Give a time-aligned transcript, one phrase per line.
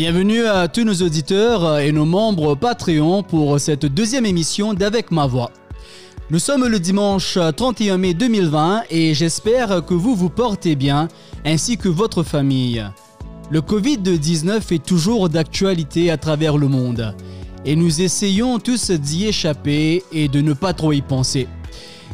[0.00, 5.26] Bienvenue à tous nos auditeurs et nos membres Patreon pour cette deuxième émission d'Avec ma
[5.26, 5.50] voix.
[6.30, 11.08] Nous sommes le dimanche 31 mai 2020 et j'espère que vous vous portez bien
[11.44, 12.86] ainsi que votre famille.
[13.50, 17.16] Le Covid-19 est toujours d'actualité à travers le monde
[17.64, 21.48] et nous essayons tous d'y échapper et de ne pas trop y penser.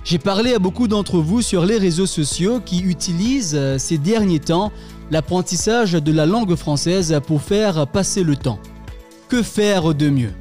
[0.05, 4.73] J'ai parlé à beaucoup d'entre vous sur les réseaux sociaux qui utilisent ces derniers temps
[5.11, 8.59] l'apprentissage de la langue française pour faire passer le temps.
[9.29, 10.33] Que faire de mieux?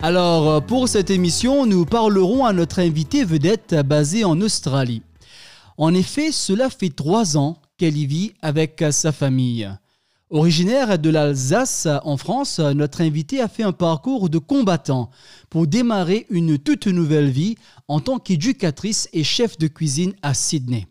[0.00, 5.02] Alors, pour cette émission, nous parlerons à notre invité vedette basé en Australie.
[5.78, 9.70] En effet, cela fait trois ans qu'elle y vit avec sa famille.
[10.30, 15.10] Originaire de l'Alsace en France, notre invité a fait un parcours de combattant
[15.50, 17.56] pour démarrer une toute nouvelle vie
[17.86, 20.86] en tant qu'éducatrice et chef de cuisine à Sydney.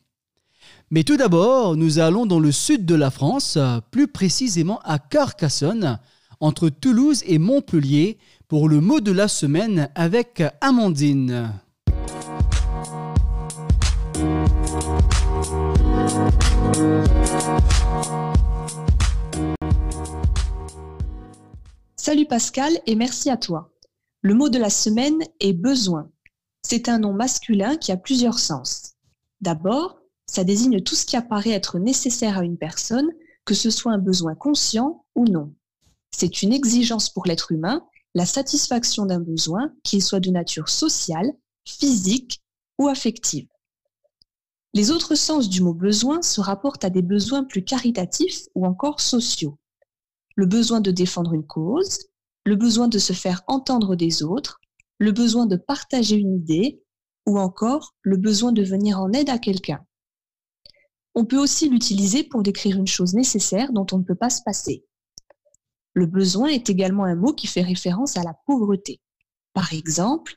[0.93, 3.57] Mais tout d'abord, nous allons dans le sud de la France,
[3.91, 5.99] plus précisément à Carcassonne,
[6.41, 8.17] entre Toulouse et Montpellier,
[8.49, 11.53] pour le mot de la semaine avec Amandine.
[21.95, 23.71] Salut Pascal et merci à toi.
[24.21, 26.09] Le mot de la semaine est besoin.
[26.63, 28.95] C'est un nom masculin qui a plusieurs sens.
[29.39, 30.00] D'abord,
[30.31, 33.09] ça désigne tout ce qui apparaît être nécessaire à une personne,
[33.43, 35.53] que ce soit un besoin conscient ou non.
[36.09, 41.33] C'est une exigence pour l'être humain, la satisfaction d'un besoin, qu'il soit de nature sociale,
[41.67, 42.41] physique
[42.79, 43.49] ou affective.
[44.73, 49.01] Les autres sens du mot besoin se rapportent à des besoins plus caritatifs ou encore
[49.01, 49.59] sociaux.
[50.37, 52.05] Le besoin de défendre une cause,
[52.45, 54.61] le besoin de se faire entendre des autres,
[54.97, 56.81] le besoin de partager une idée
[57.27, 59.85] ou encore le besoin de venir en aide à quelqu'un.
[61.13, 64.41] On peut aussi l'utiliser pour décrire une chose nécessaire dont on ne peut pas se
[64.43, 64.85] passer.
[65.93, 69.01] Le besoin est également un mot qui fait référence à la pauvreté.
[69.53, 70.35] Par exemple,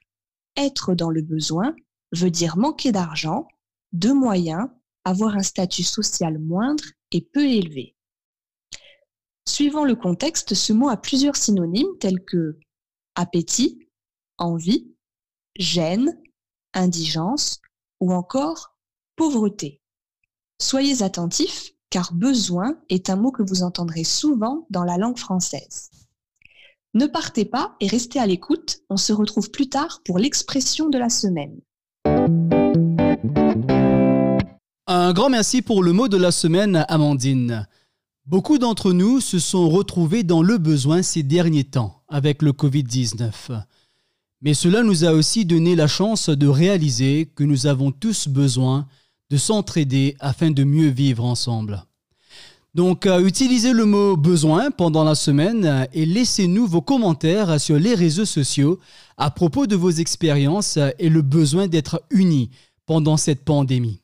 [0.56, 1.74] être dans le besoin
[2.12, 3.46] veut dire manquer d'argent,
[3.92, 4.68] de moyens,
[5.04, 7.94] avoir un statut social moindre et peu élevé.
[9.46, 12.58] Suivant le contexte, ce mot a plusieurs synonymes tels que
[13.14, 13.78] appétit,
[14.38, 14.92] envie,
[15.56, 16.20] gêne,
[16.72, 17.60] indigence
[18.00, 18.76] ou encore
[19.14, 19.80] pauvreté.
[20.60, 25.90] Soyez attentifs, car besoin est un mot que vous entendrez souvent dans la langue française.
[26.94, 30.98] Ne partez pas et restez à l'écoute, on se retrouve plus tard pour l'expression de
[30.98, 31.60] la semaine.
[34.86, 37.66] Un grand merci pour le mot de la semaine, Amandine.
[38.26, 43.60] Beaucoup d'entre nous se sont retrouvés dans le besoin ces derniers temps avec le Covid-19.
[44.40, 48.86] Mais cela nous a aussi donné la chance de réaliser que nous avons tous besoin
[49.30, 51.84] de s'entraider afin de mieux vivre ensemble.
[52.74, 57.94] Donc, euh, utilisez le mot besoin pendant la semaine et laissez-nous vos commentaires sur les
[57.94, 58.80] réseaux sociaux
[59.16, 62.50] à propos de vos expériences et le besoin d'être unis
[62.84, 64.00] pendant cette pandémie.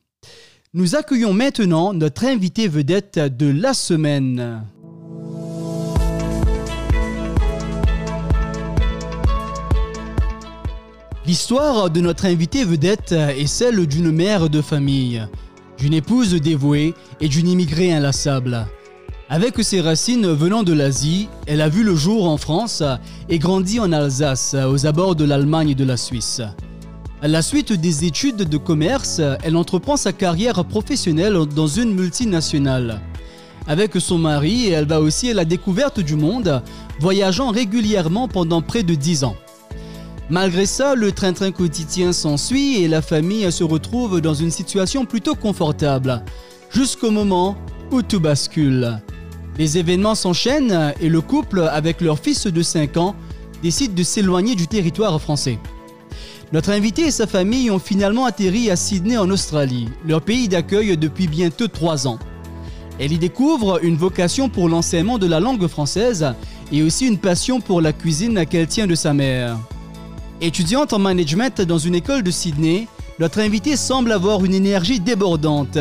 [0.73, 4.63] Nous accueillons maintenant notre invité vedette de la semaine.
[11.31, 15.25] L'histoire de notre invité vedette est celle d'une mère de famille,
[15.77, 18.67] d'une épouse dévouée et d'une immigrée inlassable.
[19.29, 22.83] Avec ses racines venant de l'Asie, elle a vu le jour en France
[23.29, 26.41] et grandi en Alsace, aux abords de l'Allemagne et de la Suisse.
[27.21, 32.99] À la suite des études de commerce, elle entreprend sa carrière professionnelle dans une multinationale.
[33.67, 36.61] Avec son mari, elle va aussi à la découverte du monde,
[36.99, 39.37] voyageant régulièrement pendant près de dix ans.
[40.31, 45.35] Malgré ça, le train-train quotidien s'ensuit et la famille se retrouve dans une situation plutôt
[45.35, 46.23] confortable,
[46.69, 47.57] jusqu'au moment
[47.91, 49.01] où tout bascule.
[49.57, 53.13] Les événements s'enchaînent et le couple, avec leur fils de 5 ans,
[53.61, 55.59] décide de s'éloigner du territoire français.
[56.53, 60.95] Notre invité et sa famille ont finalement atterri à Sydney en Australie, leur pays d'accueil
[60.95, 62.19] depuis bientôt 3 ans.
[62.99, 66.33] Elle y découvre une vocation pour l'enseignement de la langue française
[66.71, 69.57] et aussi une passion pour la cuisine qu'elle tient de sa mère.
[70.43, 72.87] Étudiante en management dans une école de Sydney,
[73.19, 75.77] notre invité semble avoir une énergie débordante,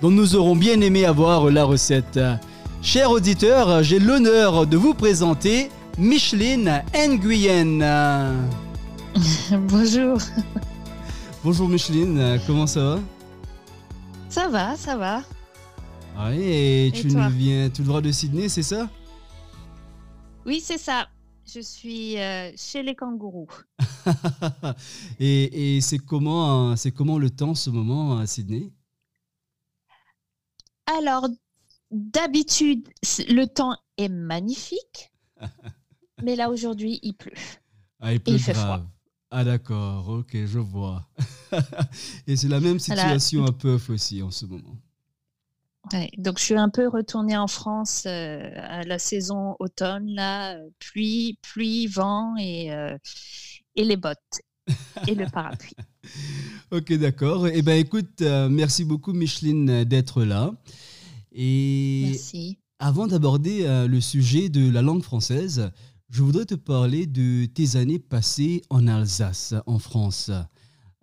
[0.00, 2.20] dont nous aurons bien aimé avoir la recette.
[2.80, 5.68] Chers auditeurs, j'ai l'honneur de vous présenter
[5.98, 8.36] Micheline Nguyen.
[9.50, 10.18] Bonjour.
[11.42, 12.98] Bonjour Micheline, comment ça va?
[14.28, 15.22] Ça va, ça va.
[16.16, 18.88] Ah oui, et, tu nous viens tout droit de Sydney, c'est ça?
[20.46, 21.08] Oui, c'est ça.
[21.50, 23.48] Je suis euh, chez les kangourous.
[25.18, 28.70] et, c'est comment, c'est comment le temps ce moment à Sydney?
[30.84, 31.26] Alors,
[31.90, 32.86] d'habitude,
[33.28, 35.10] le temps est magnifique,
[36.22, 37.32] mais là aujourd'hui il pleut.
[38.00, 38.86] Ah, il pleut grave.
[39.30, 41.08] Ah d'accord, ok, je vois.
[42.26, 44.76] Et c'est la même situation à Perth aussi en ce moment.
[46.18, 51.38] Donc je suis un peu retournée en France euh, à la saison automne, là, pluie,
[51.42, 52.96] pluie, vent et, euh,
[53.74, 54.40] et les bottes
[55.06, 55.74] et le parapluie.
[56.70, 57.48] ok, d'accord.
[57.48, 60.52] Eh bien écoute, euh, merci beaucoup Micheline d'être là.
[61.32, 62.58] Et merci.
[62.78, 65.72] Avant d'aborder le sujet de la langue française,
[66.10, 70.30] je voudrais te parler de tes années passées en Alsace, en France.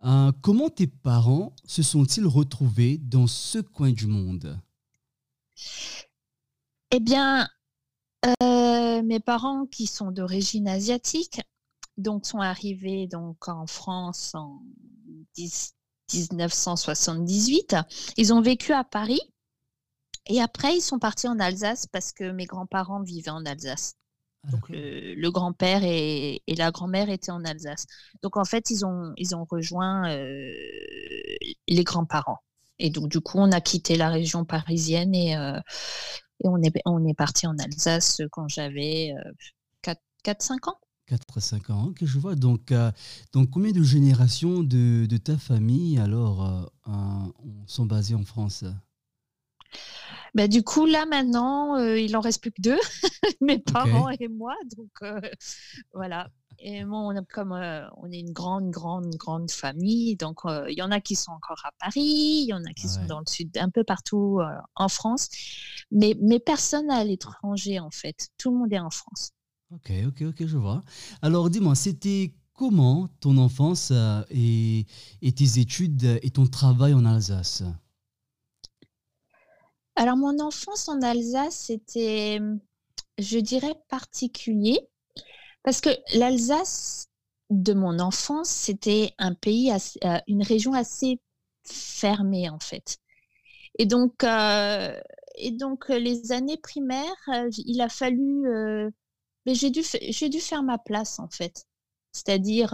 [0.05, 4.59] Euh, comment tes parents se sont-ils retrouvés dans ce coin du monde?
[6.91, 7.47] Eh bien,
[8.25, 11.41] euh, mes parents qui sont d'origine asiatique,
[11.97, 14.61] donc sont arrivés donc en France en
[15.37, 17.75] 1978.
[18.17, 19.21] Ils ont vécu à Paris
[20.27, 23.93] et après ils sont partis en Alsace parce que mes grands-parents vivaient en Alsace.
[24.43, 27.85] Ah, Donc le, grand-père et, la grand-mère étaient en Alsace.
[28.21, 30.53] Donc en fait, ils ont, ils ont rejoint euh,
[31.67, 32.39] les grands-parents.
[32.79, 35.59] Et donc du coup, on a quitté la région parisienne et, euh,
[36.43, 39.13] et on est, on parti en Alsace quand j'avais
[40.23, 40.79] 4-5 euh, ans.
[41.07, 42.35] 4-5 ans, que je vois.
[42.35, 42.73] Donc,
[43.31, 46.71] donc combien de générations de, de ta famille alors
[47.67, 48.65] sont basées en France?
[50.35, 52.79] Bah, du coup, là, maintenant, euh, il en reste plus que deux,
[53.41, 54.53] mes parents et moi.
[54.75, 55.21] Donc, euh,
[55.93, 56.27] voilà.
[56.59, 60.81] Et moi, on, comme euh, on est une grande, grande, grande famille, donc il y
[60.81, 63.25] en a qui sont encore à Paris, il y en a qui sont dans le
[63.27, 64.39] sud, un peu partout
[64.75, 65.29] en France,
[65.91, 68.29] mais, mais personne à l'étranger, en fait.
[68.37, 69.31] Tout le monde est en France.
[69.71, 70.81] Ok, ok, ok, je vois.
[71.21, 73.91] Alors, dis-moi, c'était comment ton enfance
[74.29, 74.85] et,
[75.21, 77.63] et tes études et ton travail en Alsace?
[79.95, 82.39] Alors, mon enfance en Alsace, c'était,
[83.17, 84.79] je dirais, particulier,
[85.63, 87.07] parce que l'Alsace
[87.49, 91.19] de mon enfance, c'était un pays, euh, une région assez
[91.63, 92.97] fermée, en fait.
[93.79, 94.99] Et donc, euh,
[95.37, 98.43] et donc les années primaires, euh, il a fallu,
[99.45, 101.65] mais j'ai dû, j'ai dû faire ma place, en fait.
[102.11, 102.71] C'est-à-dire,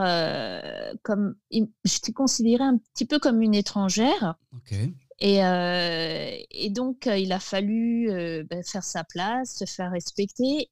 [1.03, 1.35] comme
[1.83, 4.35] j'étais considérée un petit peu comme une étrangère.
[4.53, 4.75] Ok.
[5.21, 9.91] Et, euh, et, donc, euh, il a fallu euh, ben, faire sa place, se faire
[9.91, 10.71] respecter.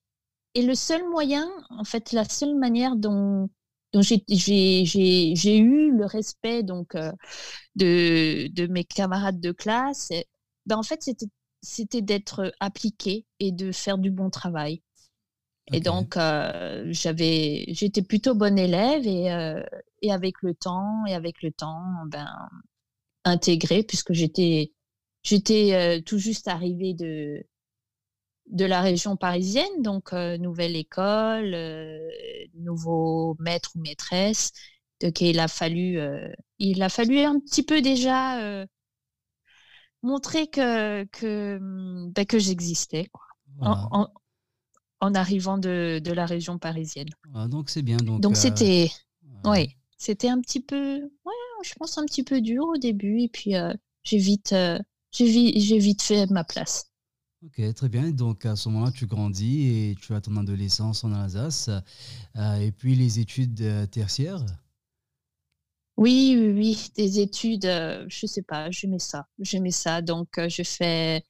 [0.56, 3.50] Et le seul moyen, en fait, la seule manière dont,
[3.94, 6.96] dont j'ai eu le respect donc,
[7.76, 10.10] de, de, mes camarades de classe,
[10.66, 11.08] ben, en fait,
[11.62, 14.82] c'était d'être appliqué et de faire du bon travail.
[15.72, 19.28] Et donc, j'avais, j'étais plutôt bonne élève et,
[20.02, 22.50] et avec le temps, et avec le temps, ben,
[23.30, 24.74] intégrée puisque j'étais
[25.24, 27.46] j'étais euh, tout juste arrivée de
[28.48, 32.10] de la région parisienne, donc euh, nouvelle école, euh,
[32.56, 34.52] nouveau maître ou maîtresse.
[35.02, 36.00] Donc il a fallu
[36.58, 38.66] il a fallu un petit peu déjà
[40.02, 41.58] montrer que que
[42.12, 43.08] ben, que j'existais
[43.62, 44.10] en,
[45.00, 47.08] en, arrivant de, de, la région parisienne.
[47.34, 47.96] Ah, donc c'est bien.
[47.96, 48.92] Donc c'était
[49.46, 53.22] oui c'était un petit peu, ouais, je pense un petit peu dur au début.
[53.22, 53.74] Et puis, euh,
[54.04, 54.80] j'ai vite, euh,
[55.12, 56.86] j'ai vite fait ma place.
[57.46, 58.10] Ok, très bien.
[58.12, 61.70] Donc, à ce moment-là, tu grandis et tu as ton adolescence en Alsace.
[62.38, 64.46] Euh, et puis, les études tertiaires?
[65.98, 66.90] Oui, oui, oui.
[66.96, 69.28] Des études, je sais pas, j'aimais ça.
[69.40, 70.02] J'aimais ça.
[70.02, 71.26] Donc, je fais.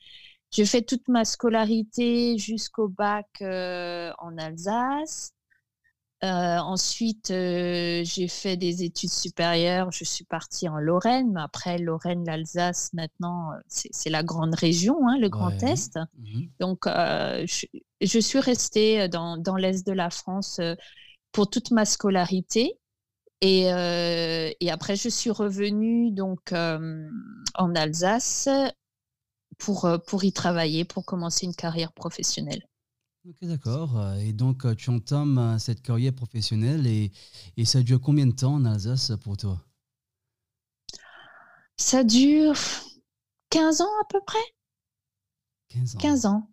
[0.51, 5.33] Je fais toute ma scolarité jusqu'au bac en Alsace.
[6.21, 9.91] Euh, ensuite, euh, j'ai fait des études supérieures.
[9.91, 14.97] Je suis partie en Lorraine, mais après Lorraine, l'Alsace, maintenant, euh, c'est la grande région,
[15.07, 15.97] hein, le Grand Est.
[16.17, 16.49] Mhm.
[16.59, 20.59] Donc, je, suis restée dans, dans l'Est de la France
[21.31, 22.77] pour toute ma scolarité.
[23.41, 28.49] Et, et, après, je suis revenue donc en Alsace
[29.57, 32.63] pour, pour y travailler, pour commencer une carrière professionnelle.
[33.27, 34.13] Ok, d'accord.
[34.21, 37.11] Et donc, euh, tu entames euh, cette carrière professionnelle et,
[37.57, 39.61] et ça dure combien de temps en Alsace pour toi?
[41.75, 42.55] Ça dure
[43.49, 44.39] 15 ans à peu près.
[45.69, 45.99] 15 ans.
[45.99, 46.49] 15 ans.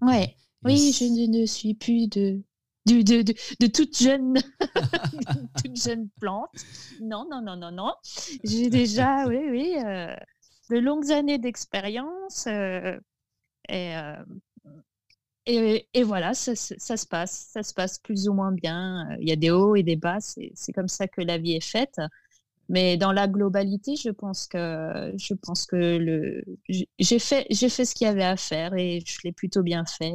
[0.00, 0.36] Ouais.
[0.64, 2.42] oui, je ne suis plus de,
[2.86, 4.38] de, de, de, toute, jeune,
[5.62, 6.50] toute jeune plante.
[7.02, 7.92] Non, non, non, non, non.
[8.42, 10.16] J'ai déjà, oui, oui, euh,
[10.70, 12.46] de longues années d'expérience.
[12.46, 13.94] et
[15.46, 19.08] et, voilà, ça, se passe, ça se passe plus ou moins bien.
[19.20, 21.64] Il y a des hauts et des bas, c'est comme ça que la vie est
[21.64, 22.00] faite.
[22.68, 26.42] Mais dans la globalité, je pense que je pense que le
[26.98, 29.84] j'ai fait j'ai fait ce qu'il y avait à faire et je l'ai plutôt bien
[29.84, 30.14] fait.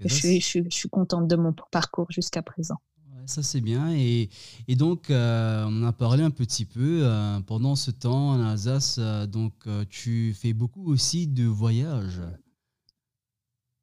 [0.00, 2.76] je, suis, contente de mon parcours jusqu'à présent.
[3.24, 3.94] ça c'est bien.
[3.94, 4.28] Et,
[4.76, 7.00] donc, euh, on a parlé un petit peu.
[7.02, 9.54] Euh, pendant ce temps en Alsace, euh, donc,
[9.88, 12.20] tu fais beaucoup aussi de voyages.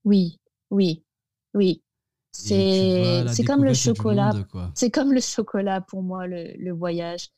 [0.06, 0.40] Oui,
[0.70, 1.04] oui,
[1.54, 1.84] oui.
[2.32, 4.32] C'est comme le chocolat.
[4.76, 7.30] C'est comme le chocolat pour moi, le, le, voyage.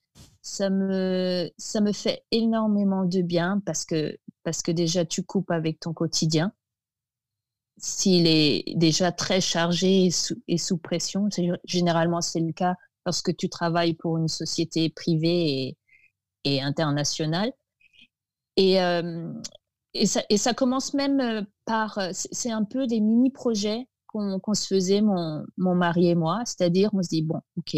[0.41, 5.51] Ça me, ça me fait énormément de bien parce que, parce que déjà, tu coupes
[5.51, 6.53] avec ton quotidien
[7.81, 10.09] s'il est déjà très chargé
[10.47, 11.29] et sous, pression,
[11.65, 12.75] généralement c'est le cas
[13.05, 15.75] lorsque tu travailles pour une société privée
[16.43, 17.51] et, internationale.
[18.55, 19.33] Et, euh,
[19.93, 21.41] et, ça, et, ça, commence même euh,
[21.97, 27.01] euh, c'est un peu des mini-projets qu'on se faisait, mon, mari et moi, c'est-à-dire on
[27.01, 27.77] se dit, bon, ok,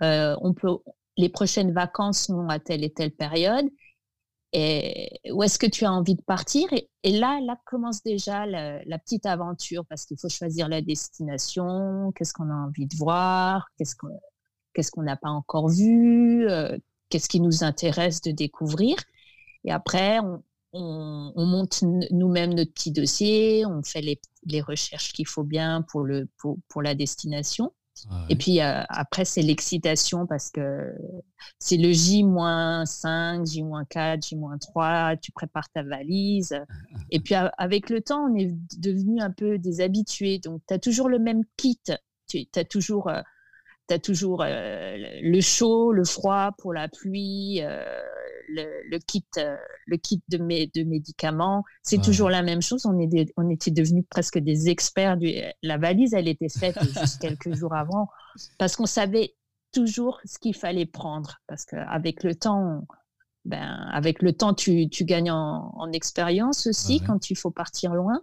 [0.00, 0.78] on peut,
[1.18, 3.66] les prochaines vacances sont à telle et telle période,
[4.52, 6.68] et où est-ce que tu as envie de partir?
[7.02, 12.34] Et, là, là commence déjà la, petite aventure parce qu'il faut choisir la destination, qu'est-ce
[12.34, 14.20] qu'on a envie de voir, qu'est-ce qu'on
[14.74, 16.76] qu'est-ce qu'on n'a pas encore vu, euh,
[17.08, 18.96] qu'est-ce qui nous intéresse de découvrir?
[19.64, 20.42] Et après, on,
[20.72, 26.02] on, monte nous-mêmes notre petit dossier, on fait les, les recherches qu'il faut bien pour,
[26.02, 27.72] le, pour, pour la destination.
[28.28, 30.92] Et puis euh, après, c'est l'excitation parce que
[31.58, 36.58] c'est le J-5, J-4, J-3, tu prépares ta valise.
[37.10, 40.38] Et puis avec le temps, on est devenu un peu des habitués.
[40.38, 41.80] Donc, tu as toujours le même kit.
[42.26, 43.20] Tu as toujours, euh,
[43.90, 47.60] as toujours euh, le chaud, le froid pour la pluie,
[48.48, 49.56] le, kit, euh,
[49.86, 51.64] le kit de, de médicaments.
[51.82, 52.86] C'est toujours la même chose.
[52.86, 55.16] On, est on était devenus presque des experts.
[55.16, 55.32] Du,
[55.62, 58.08] la valise, elle était faite juste quelques jours avant
[58.58, 59.34] parce qu'on savait
[59.72, 61.40] toujours ce qu'il fallait prendre.
[61.46, 62.86] Parce qu'avec le temps,
[63.44, 68.20] ben, avec le temps, tu, tu gagnes en, expérience aussi quand il faut partir loin.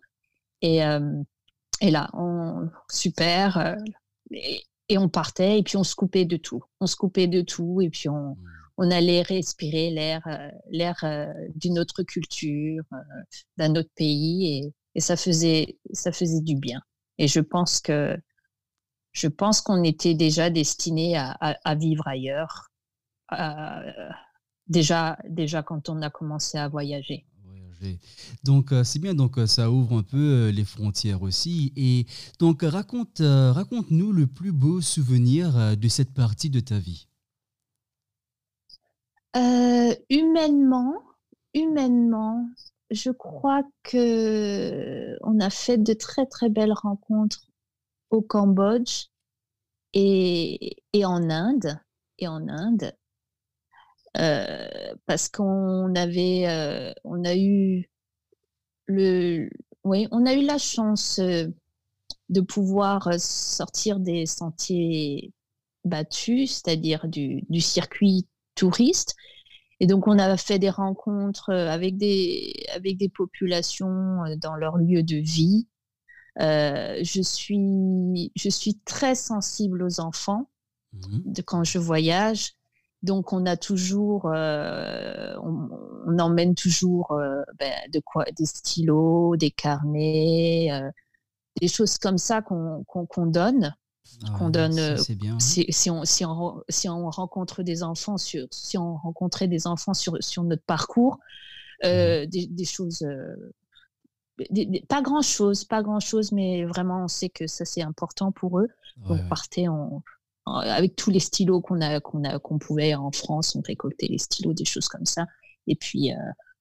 [0.62, 1.22] Et, euh,
[1.82, 3.58] et là, on, super.
[3.58, 3.76] Euh,
[4.32, 6.64] et, et, on partait et puis on se coupait de tout.
[6.80, 8.38] On se coupait de tout et puis on,
[8.82, 12.98] on allait respirer l'air, euh, l'air euh, d'une autre culture, euh,
[13.58, 15.76] d'un autre pays, et, ça faisait,
[16.42, 16.82] du bien.
[17.18, 18.18] Et je pense que
[19.12, 22.70] je pense qu'on était déjà destiné à, vivre ailleurs,
[24.68, 27.26] déjà, déjà quand on a commencé à voyager.
[28.44, 31.74] Donc c'est bien, donc ça ouvre un peu les frontières aussi.
[31.76, 32.06] Et
[32.40, 37.09] donc raconte, raconte-nous le plus beau souvenir de cette partie de ta vie.
[39.40, 41.02] Euh, humainement,
[41.54, 42.50] humainement,
[42.92, 47.48] je crois que on a fait de très très belles rencontres
[48.10, 49.06] au Cambodge
[49.94, 51.80] et, en Inde
[52.18, 52.92] et en Inde
[54.18, 57.90] euh, parce qu'on avait euh, on a eu
[58.88, 59.50] le
[59.86, 61.20] oui on a eu la chance
[62.30, 65.34] de pouvoir sortir des sentiers
[65.86, 68.28] battus, c'est-à-dire du, du circuit
[68.60, 69.16] touristes.
[69.80, 74.56] Et donc, on a fait des rencontres euh, avec des, avec des populations euh, dans
[74.56, 75.68] leur lieu de vie.
[76.42, 80.50] Euh, je, suis, je suis très sensible aux enfants
[80.94, 82.54] mmh de, quand je voyage.
[83.02, 87.18] Donc, on a toujours, on, emmène toujours
[87.58, 90.70] ben, de quoi, des stylos, des carnets,
[91.62, 93.74] des choses comme ça qu'on donne.
[94.26, 94.78] Ah qu'on donne.
[94.78, 94.98] Euh,
[95.40, 99.68] si, si, on, si, on, si on rencontre des enfants sur, si on rencontrait des
[99.68, 101.20] enfants sur, sur notre parcours,
[101.86, 102.30] euh, mmh.
[102.30, 103.02] des, choses.
[103.04, 103.36] Euh,
[104.88, 108.60] pas grand chose, pas grand chose, mais vraiment on sait que ça c'est important pour
[108.60, 108.68] eux.
[109.08, 110.02] Donc partez en,
[110.46, 114.18] avec tous les stylos qu'on a, qu'on a, qu'on pouvait en France, on récoltait les
[114.18, 115.26] stylos, des choses comme ça,
[115.68, 116.12] et puis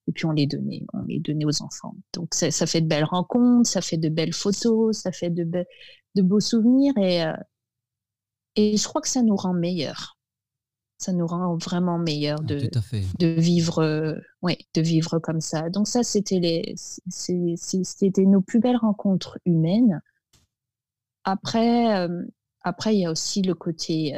[0.09, 1.95] et puis on les donnait, on les donnait aux enfants.
[2.13, 5.65] Donc ça, ça, fait de belles rencontres, ça fait de belles photos, ça fait de,
[6.15, 7.33] de beaux souvenirs et, euh,
[8.55, 10.17] et je crois que ça nous rend meilleurs.
[10.97, 12.69] Ça nous rend vraiment meilleurs ah, de,
[13.19, 15.69] de vivre, euh, ouais, de vivre comme ça.
[15.69, 20.01] Donc ça, c'était les, c'était nos plus belles rencontres humaines.
[21.23, 22.23] Après, euh,
[22.61, 24.13] après, il y a aussi le côté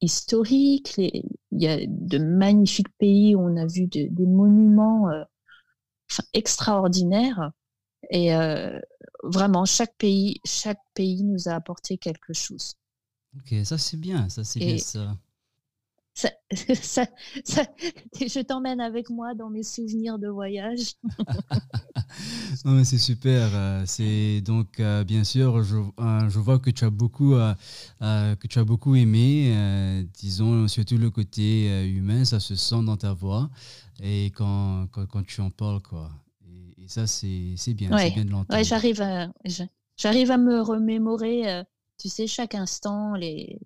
[0.00, 0.94] historique.
[0.98, 5.08] il y a de magnifiques pays où on a vu des monuments
[6.32, 7.50] extraordinaires.
[8.10, 8.30] Et
[9.22, 12.74] vraiment, chaque pays, chaque pays nous a apporté quelque chose.
[13.36, 14.78] Ok, ça c'est bien, ça c'est bien
[16.82, 17.06] ça.
[17.44, 17.64] Ça,
[18.14, 20.94] je t'emmène avec moi dans mes souvenirs de voyage.
[22.64, 23.50] non mais c'est super.
[23.52, 27.34] Euh, c'est donc euh, bien sûr, je, euh, je, vois que tu as beaucoup,
[28.00, 30.06] que tu as beaucoup aimé.
[30.14, 33.50] disons surtout le côté humain, ça se sent dans ta voix
[34.02, 36.10] et quand, quand, quand tu en parles quoi
[36.88, 37.92] ça, c'est bien.
[37.92, 38.10] Ouais.
[38.10, 38.58] bien de l'entendre.
[38.58, 39.32] Ouais, j'arrive à,
[39.96, 41.64] j'arrive à me remémorer,
[41.98, 43.58] tu sais, chaque instant, les,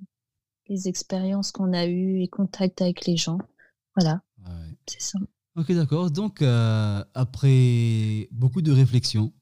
[0.69, 3.39] les expériences qu'on a eues, les contacts avec les gens.
[3.97, 4.23] Voilà,
[4.87, 5.19] c'est ça.
[5.57, 6.11] Ok, d'accord.
[6.11, 9.33] Donc, euh, après beaucoup de réflexion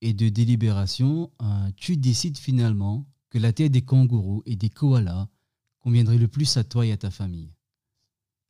[0.00, 5.28] et de délibération, euh, tu décides finalement que la terre des kangourous et des koalas
[5.80, 7.52] conviendrait le plus à toi et à ta famille.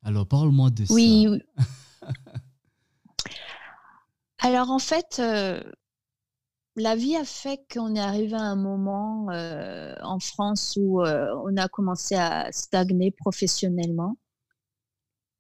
[0.03, 0.95] Alors, parle-moi de ça.
[0.95, 1.27] Oui.
[4.41, 5.63] Alors, en fait, euh,
[6.77, 9.27] la vie a fait qu'on est arrivé à un moment
[10.03, 14.17] en France où on a commencé à stagner professionnellement.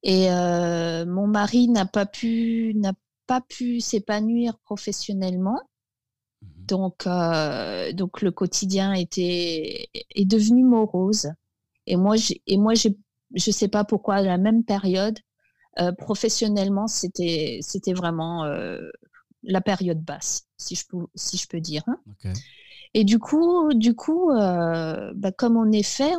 [0.02, 2.92] Et euh, mon mari n'a pas pu n'a
[3.26, 5.60] pas pu s'épanouir professionnellement.
[6.42, 6.66] Mhm.
[6.66, 11.32] Donc, euh, donc le quotidien était est devenu morose.
[11.86, 12.16] Et moi,
[12.46, 15.18] et moi, je sais pas pourquoi à la même période,
[15.78, 18.44] euh, professionnellement, c'était c'était vraiment
[19.42, 21.82] la période basse, si je peux si je peux dire.
[21.86, 22.32] Hein.
[22.92, 26.12] Et du coup, du coup, euh, bah, comme on est fait,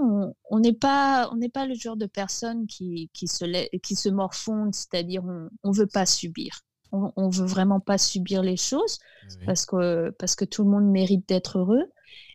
[0.49, 4.07] on n'est pas, on n'est pas le genre de personne qui, qui se, qui se
[4.07, 6.61] morfonde, c'est-à-dire on, on veut pas subir.
[6.93, 8.99] On, on veut vraiment pas subir les choses
[9.45, 11.85] parce que parce que tout le monde mérite d'être heureux.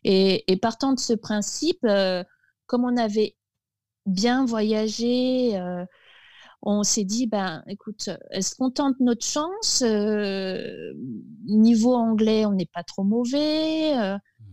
[0.05, 2.25] Et, et, partant de ce principe, euh,
[2.67, 3.37] comme on avait
[4.07, 5.85] bien voyagé, euh,
[6.63, 10.93] on s'est dit, ben, écoute, est-ce qu'on tente notre chance euh,
[11.45, 13.97] Niveau anglais, on n'est pas trop mauvais.
[13.97, 14.45] Euh, mmh.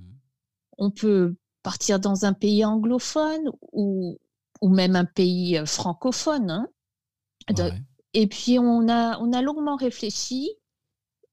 [0.78, 4.18] on peut partir dans un pays anglophone ou,
[4.62, 6.52] ou même un pays euh, francophone.
[6.52, 6.68] Hein.
[8.14, 10.52] Et puis, on a, on a longuement réfléchi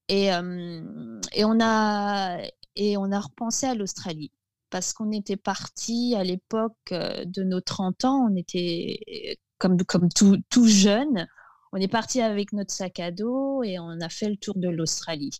[0.08, 2.38] et, et, on a,
[2.74, 4.32] et on a repensé à l'Australie
[4.70, 10.38] parce qu'on était parti à l'époque de nos 30 ans, on était comme, comme tout,
[10.48, 11.28] tout jeune,
[11.72, 14.68] on est parti avec notre sac à dos et on a fait le tour de
[14.68, 15.38] l'Australie.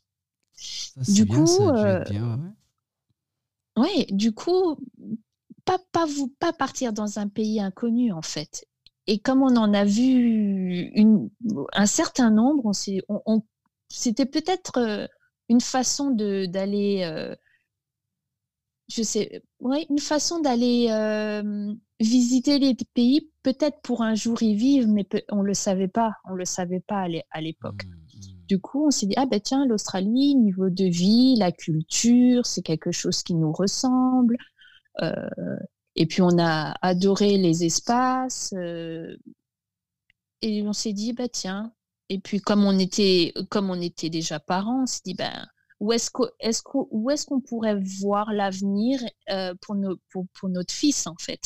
[1.09, 2.05] Du coup, euh,
[4.11, 4.77] du coup,
[5.64, 8.66] pas, pas, vous, pas partir dans un pays inconnu en fait.
[9.07, 11.31] Et comme on en a vu une,
[11.73, 12.71] un certain nombre,
[13.09, 13.42] on, on,
[13.88, 15.07] c'était peut-être euh,
[15.49, 17.35] une façon d'aller, euh,
[18.88, 20.88] je sais, ouais, une façon d'aller
[22.01, 26.35] visiter les pays, peut-être pour un jour y vivre, mais on le savait pas, on
[26.35, 27.85] le savait pas à l'époque.
[27.85, 28.47] Mmh, mmh.
[28.49, 32.63] Du coup, on s'est dit ah ben tiens, l'Australie, niveau de vie, la culture, c'est
[32.63, 34.39] quelque chose qui nous ressemble.
[35.03, 35.57] Euh,
[35.95, 38.53] et puis on a adoré les espaces.
[38.57, 39.17] Euh,
[40.43, 41.73] et on s'est dit bah tiens.
[42.09, 45.47] Et puis comme on était comme on était déjà parents, on s'est dit ben
[45.81, 49.77] où est-ce qu'on est pourrait voir l'avenir euh, pour,
[50.11, 51.41] pour, pour, notre fils en fait?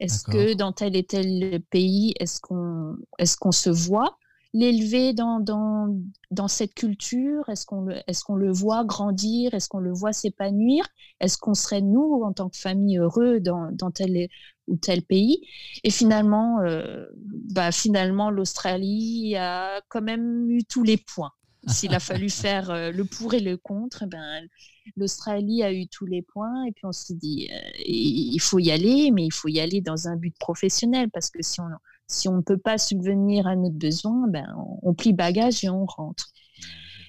[0.00, 4.16] Est-ce que dans tel et tel pays, est-ce qu'on est qu'on se voit
[4.54, 5.94] l'élever dans, dans,
[6.30, 7.48] dans, cette culture?
[7.48, 9.54] Est-ce qu'on le, est qu'on le voit grandir?
[9.54, 10.86] Est-ce qu'on le voit s'épanouir?
[11.20, 14.28] Est-ce qu'on serait, nous, en tant que famille, heureux dans, dans tel
[14.66, 15.46] ou tel pays?
[15.84, 17.06] Et finalement, euh,
[17.52, 21.32] bah, finalement l'Australie a quand même eu tous les points.
[21.66, 24.48] S'il a fallu faire euh, le pour et le contre, ben,
[24.96, 28.70] l'Australie a eu tous les points et puis on s'est dit, euh, il faut y
[28.70, 31.68] aller, mais il faut y aller dans un but professionnel parce que si on
[32.10, 34.46] si on ne peut pas subvenir à notre besoin, ben,
[34.82, 36.30] on, plie bagage et on rentre.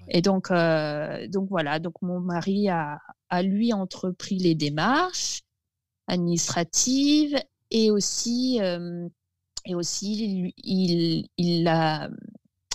[0.09, 5.43] Et donc, euh, donc voilà, donc mon mari a, a lui entrepris les démarches
[6.07, 7.39] administratives
[7.71, 8.59] et aussi,
[9.65, 12.09] et aussi il, il, a,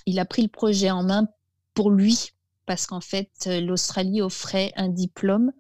[0.07, 1.29] il a pris le projet en main
[1.75, 2.31] pour lui,
[2.67, 5.53] parce qu'en fait, l'Australie offrait un diplôme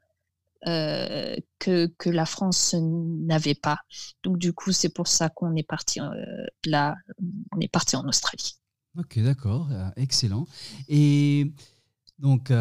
[0.67, 3.79] euh, que, la France n'avait pas.
[4.23, 6.07] Donc du coup, c'est pour ça qu'on est parti euh,
[6.65, 6.97] là,
[7.53, 8.57] on est parti en Australie.
[8.99, 10.47] Ok, d'accord, euh, excellent.
[10.89, 11.53] Et
[12.19, 12.53] donc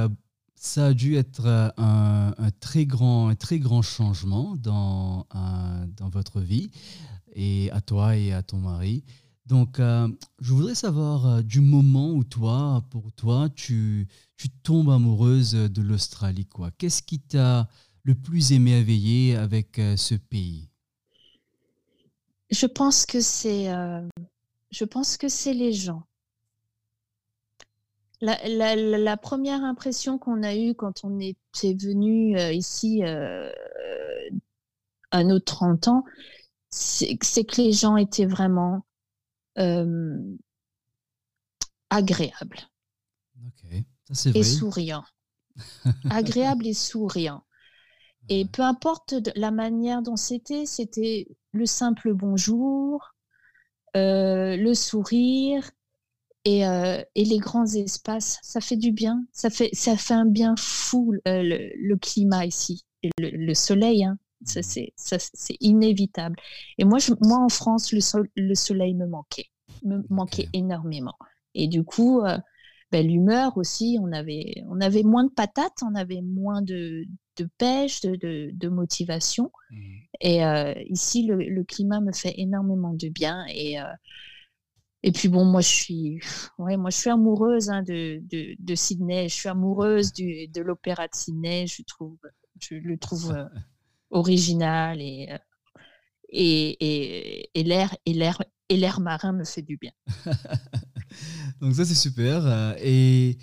[0.55, 1.45] ça a dû être
[1.77, 5.27] un, un, très grand, un très grand changement dans,
[5.95, 6.71] dans votre vie
[7.33, 9.03] et à toi et à ton mari.
[9.45, 10.07] Donc, euh,
[10.39, 15.81] je voudrais savoir euh, du moment où toi, pour toi, tu, tu tombes amoureuse de
[15.81, 16.45] l'Australie.
[16.45, 16.71] quoi.
[16.77, 17.67] Qu'est-ce qui t'a
[18.03, 20.69] le plus émerveillé avec euh, ce pays?
[22.49, 23.65] Je pense que c'est,
[24.69, 26.03] je pense que c'est les gens.
[28.21, 33.01] La, la, la, première impression qu'on a eue quand on était venu ici
[35.09, 36.05] à nos 30 ans,
[36.69, 38.85] c'est que les gens étaient vraiment
[39.57, 40.37] euh,
[41.89, 42.57] agréable
[44.33, 45.03] et souriant.
[46.09, 47.43] agréable et souriant.
[48.29, 53.13] Et peu importe la manière dont c'était, c'était le simple bonjour,
[53.95, 55.69] euh, le sourire,
[56.45, 59.25] Et, et, les grands espaces, ça fait du bien.
[59.31, 62.85] Ça fait, ça fait un bien fou, le, climat ici.
[63.17, 66.35] Le, soleil, hein, ça, c'est inévitable.
[66.77, 67.99] Et moi, je, moi, en France, le,
[68.35, 69.47] le soleil me manquait.
[69.83, 71.15] Me manquait énormément.
[71.55, 72.21] Et du coup,
[72.93, 77.05] ben, l'humeur aussi, on avait, on avait moins de patates, on avait moins de,
[77.37, 79.51] de pêche, de, de, motivation.
[79.71, 79.77] Mmh.
[80.21, 83.45] Et euh, ici, le, le, climat me fait énormément de bien.
[83.49, 83.85] Et, euh,
[85.01, 86.19] et puis bon, moi je suis,
[86.59, 88.21] ouais, moi je suis amoureuse hein, de,
[88.59, 89.27] de, Sydney.
[89.27, 91.65] Je suis amoureuse du, de l'opéra de Sydney.
[91.65, 92.17] Je trouve,
[92.59, 93.45] je le trouve euh,
[94.13, 95.29] original et
[96.29, 99.91] et, et, et l'air et l'air et l'air marin me fait du bien.
[101.61, 102.75] donc ça c'est super.
[102.81, 103.37] Et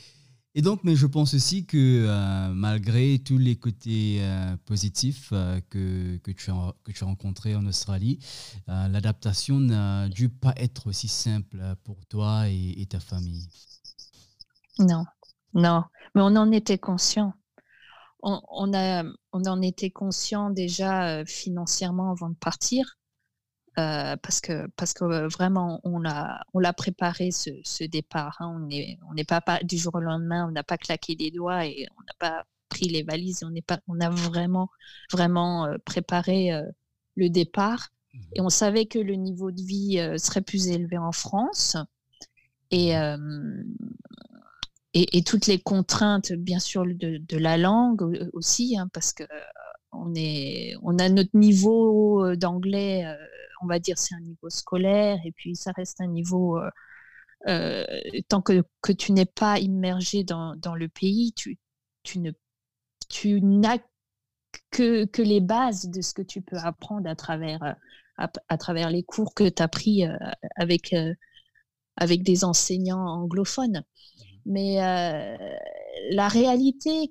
[0.57, 5.61] et donc, mais je pense aussi que euh, malgré tous les côtés euh, positifs euh,
[5.71, 8.19] que, que, tu as, que tu as rencontrés en Australie,
[8.67, 13.47] l'adaptation n'a dû pas être aussi simple pour toi et, ta famille.
[14.79, 15.05] Non,
[15.55, 17.33] non, mais on en était conscient.
[18.23, 22.99] On, on, a, on en était conscient déjà financièrement avant de partir.
[23.79, 28.37] Euh, parce que parce que euh, vraiment on l'a on l'a préparé ce, ce départ.
[28.41, 28.53] Hein.
[28.57, 31.31] On n'est on n'est pas, pas, du jour au lendemain, on n'a pas claqué les
[31.31, 33.45] doigts et on n'a pas pris les valises.
[33.45, 34.69] On n'est pas on a vraiment
[35.13, 36.51] vraiment euh, préparé
[37.15, 38.19] le départ mmh.
[38.35, 41.77] et on savait que le niveau de vie serait plus élevé en France
[42.73, 42.95] et
[44.95, 49.25] et, toutes les contraintes, bien sûr, de, la langue aussi, hein, parce que
[49.93, 53.05] on, est, on a notre niveau d'anglais
[53.61, 56.71] on va dire c'est un niveau scolaire et puis ça reste un niveau euh,
[57.49, 57.85] euh,
[58.29, 61.59] tant que, que tu n'es pas immergé dans, dans, le pays, tu,
[62.03, 62.33] tu ne
[63.09, 63.79] tu n'as
[64.71, 67.77] que, que les bases de ce que tu peux apprendre à travers,
[68.17, 70.17] à, travers les cours que tu as pris euh,
[70.57, 70.95] avec,
[71.97, 73.85] avec des enseignants anglophones.
[74.47, 74.77] Mais
[76.11, 77.11] la réalité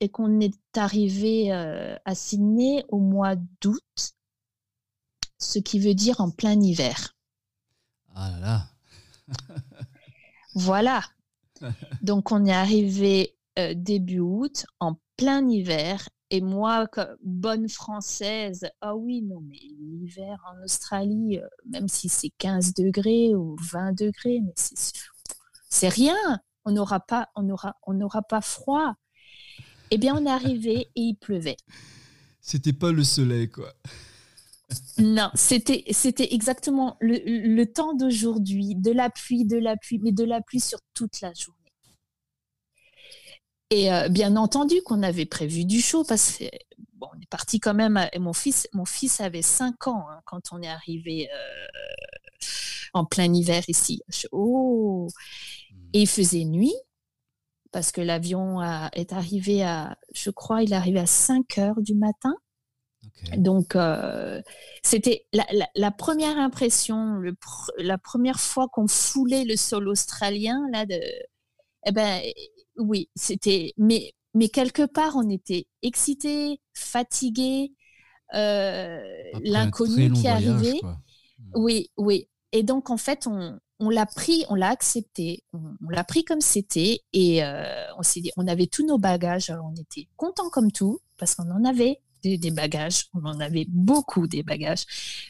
[0.00, 4.14] est qu'on est arrivé à Sydney au mois d'août
[5.44, 7.14] ce qui veut dire en plein hiver.
[8.14, 8.66] Ah là là.
[10.54, 11.02] voilà.
[12.02, 16.08] Donc on est arrivé euh, début août, en plein hiver.
[16.30, 22.08] Et moi, comme bonne française, ah oui, non, mais l'hiver en Australie, euh, même si
[22.08, 24.54] c'est 15 degrés ou 20 degrés, mais
[25.74, 26.16] c'est rien.
[26.64, 28.94] On n'aura pas, on aura, on n'aura pas froid.
[29.90, 31.56] Eh bien, on est arrivé et il pleuvait.
[32.40, 33.72] C'était pas le soleil, quoi
[34.98, 40.24] non, c'était c'était exactement le, temps d'aujourd'hui, de la pluie, de la pluie, mais de
[40.24, 41.58] la pluie sur toute la journée.
[43.70, 46.44] Et euh, bien entendu qu'on avait prévu du chaud parce que
[46.94, 48.08] bon, on est parti quand même.
[48.12, 52.46] et mon fils, mon fils avait 5 ans hein, quand on est arrivé euh,
[52.94, 54.00] en plein hiver ici.
[54.32, 55.08] Oh,
[55.94, 56.74] et il faisait nuit
[57.72, 61.94] parce que l'avion est arrivé à, je crois, il est arrivé à 5 heures du
[61.94, 62.34] matin.
[63.36, 64.40] Donc, euh,
[64.82, 67.20] c'était la, première impression,
[67.78, 71.00] la première fois qu'on foulait le sol australien, là, de,
[71.86, 72.22] eh ben,
[72.76, 77.72] oui, c'était, mais, mais quelque part, on était excités, fatigués,
[78.34, 79.02] euh,
[79.42, 80.80] l'inconnu qui arrivait.
[81.54, 82.28] Oui, oui.
[82.52, 86.40] Et donc, en fait, on, on l'a pris, on l'a accepté, on, l'a pris comme
[86.40, 90.48] c'était et euh, on s'est dit, on avait tous nos bagages, alors on était content
[90.50, 93.06] comme tout parce qu'on en avait des, bagages.
[93.14, 94.86] On en avait beaucoup des bagages.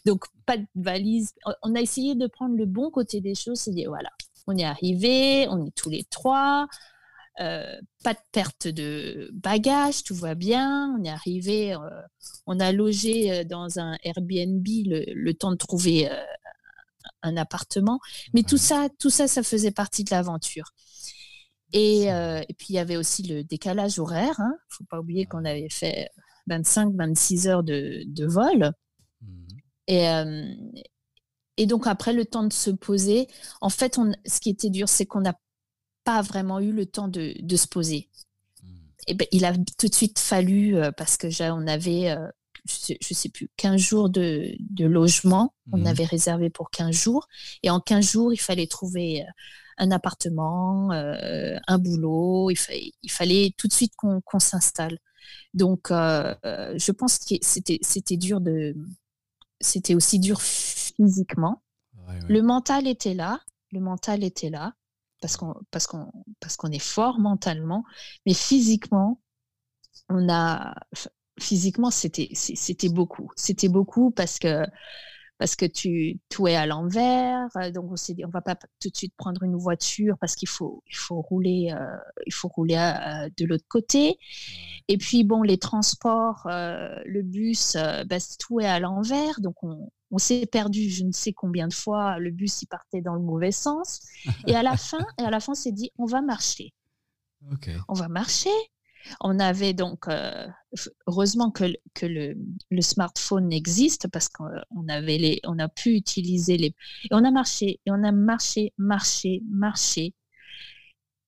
[0.07, 1.35] Donc, pas de valise.
[1.63, 3.59] On a essayé de prendre le bon côté des choses.
[3.59, 4.11] C'est dire, voilà,
[4.47, 6.69] on est arrivé, on est tous les trois.
[7.41, 10.97] Euh, pas de perte de bagages, tout va bien.
[10.97, 11.79] On est arrivé, euh,
[12.47, 16.09] on a logé dans un Airbnb le, temps de trouver
[17.25, 17.99] un appartement.
[18.33, 20.73] Mais tout ça, tout ça, ça faisait partie de l'aventure.
[21.73, 24.37] Et, et, puis il y avait aussi le décalage horaire.
[24.39, 24.53] Il hein.
[24.53, 26.09] ne faut pas oublier qu'on avait fait
[26.49, 28.73] 25-26 heures de, vol.
[29.87, 30.45] Et, euh,
[31.57, 33.29] et donc après le temps de se poser,
[33.61, 35.39] en fait, on, ce qui était dur, c'est qu'on n'a
[36.05, 38.09] pas vraiment eu le temps de, de se poser.
[38.63, 38.71] Mhm.
[39.09, 42.27] Et ben, il a tout de suite fallu, euh, parce que on avait, euh,
[42.67, 45.87] je, ne sais, plus, 15 jours de, de logement, on mhm.
[45.87, 47.29] avait réservé pour 15 jours,
[47.63, 49.25] et en 15 jours, il fallait trouver
[49.77, 54.99] un appartement, un boulot, il, fallait, il fallait tout de suite qu'on s'installe.
[55.53, 58.77] Donc, euh, euh, je pense que c'était, dur de,
[59.61, 61.63] c'était aussi dur physiquement.
[62.29, 63.41] Le mental était là,
[63.73, 64.75] le mental était là
[65.21, 67.85] parce qu'on, parce qu'on, parce qu'on est fort mentalement,
[68.27, 69.21] mais physiquement,
[70.09, 70.75] on a,
[71.39, 74.65] physiquement, c'était, c'était beaucoup, c'était beaucoup parce que
[75.39, 77.49] parce que tu tout est à l'envers.
[77.73, 80.49] Donc on s'est dit on va pas tout de suite prendre une voiture parce qu'il
[80.49, 81.75] faut il faut rouler
[82.27, 82.77] il faut rouler
[83.37, 84.17] de l'autre côté.
[84.89, 89.41] Et puis bon les transports, le bus, bah, tout est à l'envers.
[89.41, 92.19] Donc on, on s'est perdu je ne sais combien de fois.
[92.19, 94.01] Le bus il partait dans le mauvais sens.
[94.47, 96.73] Et à la fin, et à la fin, on s'est dit on va marcher.
[97.89, 98.51] On va marcher.
[99.21, 100.47] On avait donc, euh,
[101.07, 101.65] heureusement que,
[101.95, 106.75] que le, smartphone existe parce qu'on avait les, on a pu utiliser les.
[107.05, 110.15] Et on a marché, et on a marché, marché, marché.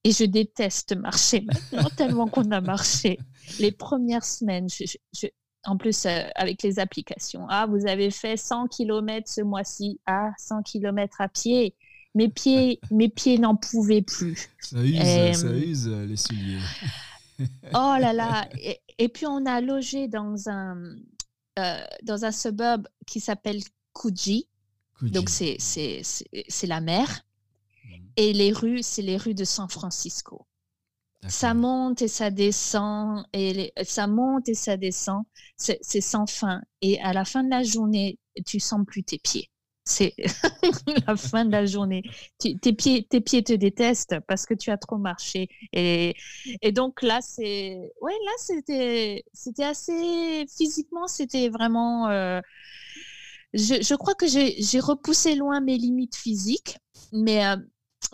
[0.04, 3.18] Et je déteste marcher maintenant, tellement qu'on a marché.
[3.58, 4.68] Les premières semaines,
[5.64, 7.46] en plus euh, avec les applications.
[7.48, 10.00] Ah, vous avez fait 100 km ce mois-ci.
[10.06, 11.74] Ah, 100 km à pied.
[12.14, 14.48] Mes pieds, mes pieds n'en pouvaient plus.
[14.60, 16.60] Ça use, ça euh, use les souliers.
[17.74, 18.48] Oh là là.
[18.98, 20.96] Et, puis on a logé dans un,
[21.58, 23.60] euh, dans un suburb qui s'appelle
[23.94, 24.48] Kuji.
[25.02, 27.26] Donc c'est, c'est, c'est, la mer.
[27.84, 28.04] Mm.
[28.16, 30.46] Et les rues, c'est les rues de San Francisco.
[31.28, 35.24] Ça monte et ça descend, et ça monte et ça descend,
[35.56, 36.62] c'est, c'est sans fin.
[36.82, 39.50] Et à la fin de la journée, tu sens plus tes pieds
[39.86, 40.14] c'est
[41.06, 42.02] la fin de la journée.
[42.38, 45.48] tes, pieds, tes pieds te détestent parce que tu as trop marché.
[45.72, 46.14] Et,
[46.60, 52.40] et donc là, c'est, ouais, là, c'était, c'était assez, physiquement, c'était vraiment, euh,
[53.54, 56.78] je, je, crois que j'ai, repoussé loin mes limites physiques,
[57.12, 57.56] mais, euh,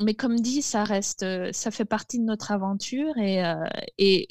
[0.01, 3.55] mais comme dit, ça reste, ça fait partie de notre aventure et, euh,
[3.99, 4.29] et,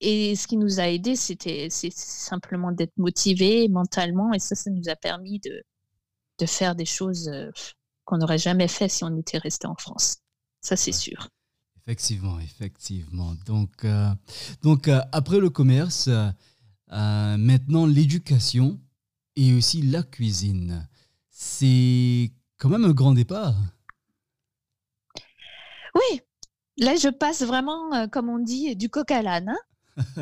[0.00, 4.88] et ce qui nous a aidé, c'était simplement d'être motivé mentalement et ça, ça nous
[4.88, 5.62] a permis de,
[6.42, 7.52] de faire des choses euh,
[8.04, 10.16] qu'on n'aurait jamais fait si on était resté en France.
[10.60, 11.28] Ça, c'est sûr.
[11.80, 13.34] Effectivement, effectivement.
[13.46, 14.08] Donc, euh,
[14.62, 16.08] donc euh, après le commerce,
[16.88, 18.80] maintenant l'éducation
[19.36, 20.88] et aussi la cuisine.
[21.30, 23.54] C'est quand même un grand départ.
[25.94, 26.20] Oui,
[26.76, 29.54] là je passe vraiment, comme on dit, du coq à l'âne.
[29.96, 30.14] Hein.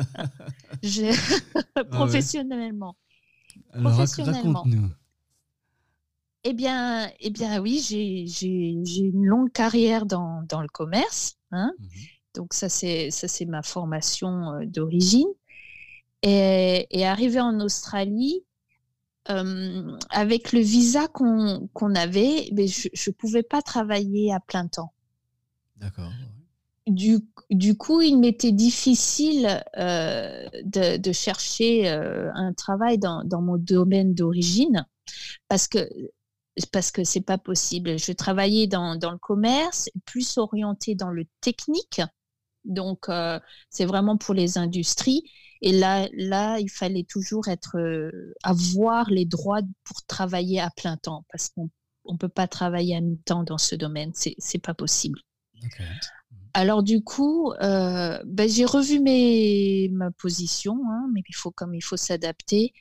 [1.91, 2.95] Professionnellement.
[3.73, 4.89] Alors raconte-nous.
[6.43, 11.37] Eh bien, eh bien oui, j'ai une longue carrière dans, dans le commerce.
[11.51, 11.71] Hein.
[11.77, 11.85] Mmh
[12.35, 15.27] Donc ça, c'est ma formation euh, d'origine.
[16.23, 18.43] Et, et arrivé en Australie,
[19.29, 24.93] euh, avec le visa qu'on avait, mais je ne pouvais pas travailler à plein temps.
[25.77, 26.11] D'accord.
[26.87, 33.57] Du, du, coup, il m'était difficile euh, de, de, chercher un travail dans, dans mon
[33.57, 34.85] domaine d'origine
[35.47, 35.87] parce que
[36.71, 37.97] parce que c'est pas possible.
[37.97, 42.01] Je travaillais dans, dans, le commerce, plus orienté dans le technique.
[42.65, 45.23] Donc, euh, c'est vraiment pour les industries.
[45.61, 50.97] Et là, là, il fallait toujours être, euh, avoir les droits pour travailler à plein
[50.97, 51.69] temps, parce qu'on
[52.09, 54.11] ne peut pas travailler à mi-temps dans ce domaine.
[54.13, 55.19] C'est n'est pas possible.
[56.53, 61.73] Alors du coup, euh, ben, j'ai revu mes, ma position, hein, mais il faut comme
[61.73, 62.73] il faut s'adapter.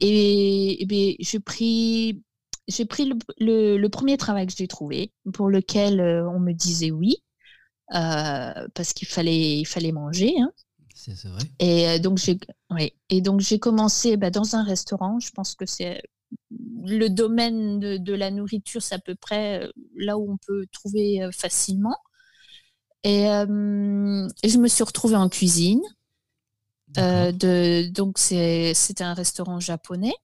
[0.00, 2.22] Et, et ben, j'ai pris
[2.70, 7.16] j'ai pris le, premier travail que j'ai trouvé, pour lequel euh, on me disait oui,
[7.94, 10.34] euh, parce qu'il fallait, il fallait manger.
[10.40, 10.52] Hein.
[10.94, 11.42] C'est vrai.
[11.58, 12.38] Et euh, donc j'ai,
[13.08, 15.18] Et donc j'ai commencé bah, dans un restaurant.
[15.18, 16.02] Je pense que c'est
[16.84, 21.96] le domaine de, la nourriture, c'est à peu près là où on peut trouver facilement.
[23.02, 25.82] Et, je me suis retrouvée en cuisine.
[26.94, 30.14] de, donc c'était un restaurant japonais.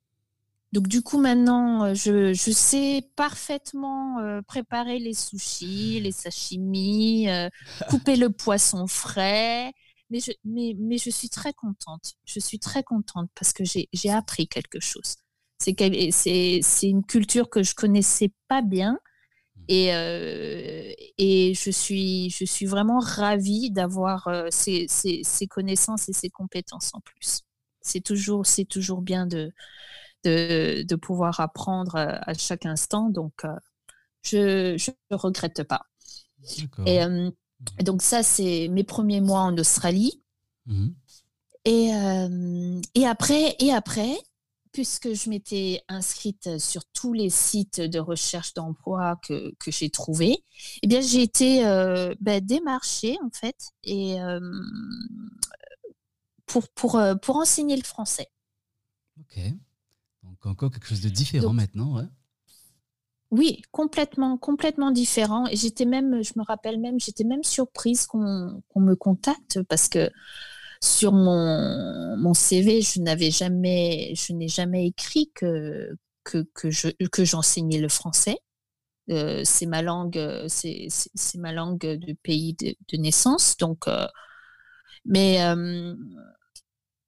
[0.72, 7.48] Donc du coup maintenant, euh, je, sais parfaitement euh, préparer les sushis, les sashimi, euh,
[7.88, 9.72] couper le poisson frais.
[10.10, 12.14] Mais je, mais, mais je suis très contente.
[12.24, 15.16] Je suis très contente parce que j'ai appris quelque chose.
[15.58, 15.72] C'est
[16.82, 18.98] une culture que je connaissais pas bien.
[19.56, 19.62] Mmh.
[19.68, 26.90] Et, et je, suis, je suis vraiment ravie d'avoir ces, ces, connaissances et ces compétences
[26.94, 27.40] en plus.
[27.80, 29.52] C'est toujours, toujours bien de,
[30.24, 33.10] de, pouvoir apprendre euh, à chaque instant.
[33.10, 33.56] Donc, euh,
[34.22, 35.82] je ne regrette pas.
[36.84, 37.30] Et euh,
[37.80, 40.22] donc, ça, c'est mes premiers mois en Australie.
[40.66, 40.88] Mmh.
[41.64, 41.90] Et,
[42.94, 44.16] et, après, et après,
[44.70, 50.44] puisque je m'étais inscrite sur tous les sites de recherche d'emploi que, que j'ai trouvés,
[50.82, 51.62] eh bien, j'ai été
[52.20, 54.16] ben, démarchée, en fait, et,
[56.46, 58.28] pour, pour, pour enseigner le français.
[60.46, 62.06] Encore quelque chose de différent maintenant,
[63.30, 65.46] Oui, complètement, complètement différent.
[65.48, 70.10] Et j'étais même, je me rappelle même, j'étais même surprise qu'on me contacte parce que
[70.82, 76.88] sur mon, mon CV, je n'avais jamais, je n'ai jamais écrit que, que, que, je,
[77.10, 78.38] que j'enseignais le français.
[79.08, 80.88] c'est ma langue, c'est,
[81.36, 83.56] ma langue de pays de, naissance.
[83.56, 83.86] Donc,
[85.04, 85.38] mais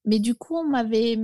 [0.05, 1.17] mais du coup, on m'avait,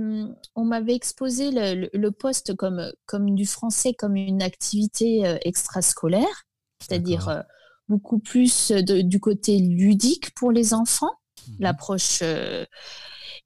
[0.54, 6.46] on m'avait exposé le, le, poste comme, comme du français comme une activité euh, extrascolaire,
[6.80, 7.42] c'est-à-dire euh,
[7.88, 11.12] beaucoup plus du côté ludique pour les enfants,
[11.48, 12.20] mmh l'approche.
[12.22, 12.66] Euh,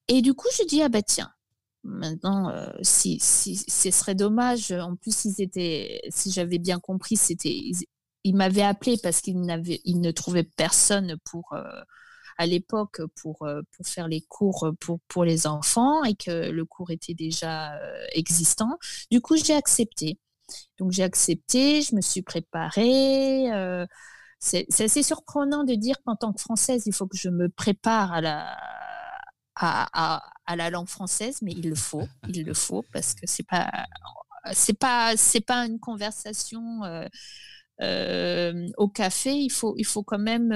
[0.08, 1.30] et du coup, je dis, ah bah tiens,
[1.84, 7.56] maintenant, si, si, ce serait dommage, en plus, ils étaient, si j'avais bien compris, c'était,
[8.24, 11.54] ils, m'avaient appelé parce qu'ils, n'avaient, ils ne trouvaient personne pour
[12.40, 16.64] à l'époque pour, euh, pour faire les cours pour, pour les enfants et que le
[16.64, 18.78] cours était déjà euh, existant.
[19.10, 20.18] Du coup, j'ai accepté.
[20.78, 23.52] Donc j'ai accepté, je me suis préparée.
[23.52, 23.84] Euh,
[24.38, 28.10] c'est assez surprenant de dire qu'en tant que Française, il faut que je me prépare
[28.14, 28.56] à la,
[29.54, 33.46] à, à, la langue française, mais il le faut, il le faut parce que c'est
[33.46, 33.70] pas
[34.54, 36.80] c'est pas c'est pas une conversation
[38.78, 39.34] au café.
[39.34, 40.54] Il faut il faut quand même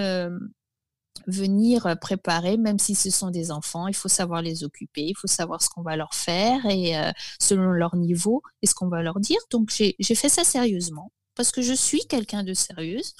[1.27, 5.16] venir euh, préparer, même si ce sont des enfants, il faut savoir les occuper, il
[5.16, 8.88] faut savoir ce qu'on va leur faire et euh, selon leur niveau et ce qu'on
[8.88, 9.38] va leur dire.
[9.50, 13.14] Donc j'ai fait ça sérieusement parce que je suis quelqu'un de sérieuse.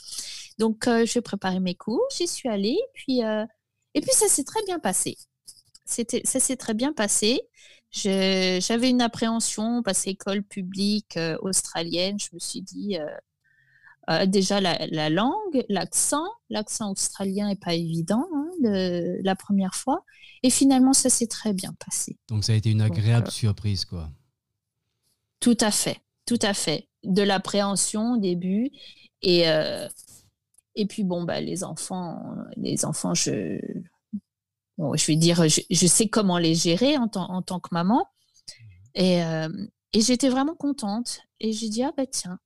[0.59, 4.63] Donc euh, j'ai préparé mes cours, j'y suis allée, puis et puis ça s'est très
[4.67, 5.17] bien passé.
[5.85, 7.41] C'était ça s'est très bien passé.
[7.93, 12.19] J'avais une appréhension parce école publique australienne.
[12.19, 12.99] Je me suis dit
[14.11, 16.27] euh, déjà la, langue, l'accent.
[16.51, 20.05] L'accent australien n'est pas évident hein, la première fois.
[20.43, 22.19] Et finalement, ça s'est très bien passé.
[22.29, 24.11] Donc ça a été une agréable euh, surprise, quoi.
[25.41, 26.89] Tout à fait, tout à fait.
[27.03, 28.71] De l'appréhension au début.
[29.23, 29.89] Et, euh,
[30.75, 32.19] et puis, bon, bah, les enfants,
[32.57, 33.59] les enfants je,
[34.79, 38.07] je vais dire, je, sais comment les gérer en, en tant que maman.
[38.95, 39.21] Et,
[39.95, 41.21] et j'étais vraiment contente.
[41.41, 42.39] Et j'ai dit, ah bah tiens,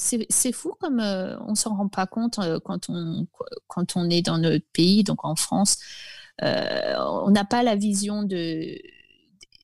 [0.00, 3.26] c'est fou comme on euh, on s'en rend pas compte euh, quand, on,
[3.66, 5.78] quand on est dans notre pays, donc en France.
[6.42, 8.78] Euh, on n'a pas la vision de,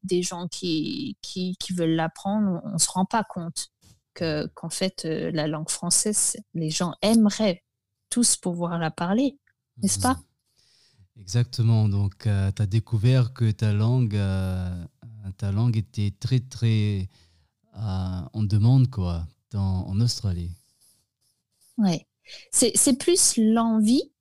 [0.03, 2.61] des gens qui, qui, veulent l'apprendre.
[2.65, 3.69] On ne se rend pas compte
[4.15, 7.65] qu'en fait, la langue française, les gens aimeraient
[8.11, 9.39] tous pouvoir la parler,
[9.79, 10.19] n'est-ce pas?
[11.19, 11.89] Exactement.
[11.89, 14.19] Donc, tu as découvert que ta langue,
[15.39, 17.09] ta langue était très, très
[17.75, 20.51] en demande, quoi en Australie.
[21.79, 22.07] Ouais.
[22.51, 24.13] C'est plus l'envie.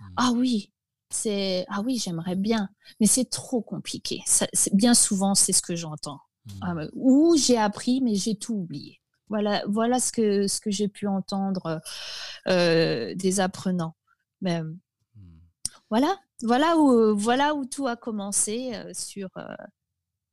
[0.00, 0.14] Hmm.
[0.16, 0.72] Ah oui,
[1.10, 4.22] c'est ah oui, j'aimerais bien, mais c'est trop compliqué.
[4.26, 6.20] Ça, bien souvent, c'est ce que j'entends.
[6.46, 6.58] Hmm.
[6.62, 9.00] Ah, ou j'ai appris, mais j'ai tout oublié.
[9.28, 11.80] Voilà, voilà ce que, ce que j'ai pu entendre
[12.48, 13.94] euh, des apprenants.
[14.40, 14.72] Mais, hmm.
[15.90, 19.54] Voilà, voilà où, voilà où tout a commencé euh, sur, euh,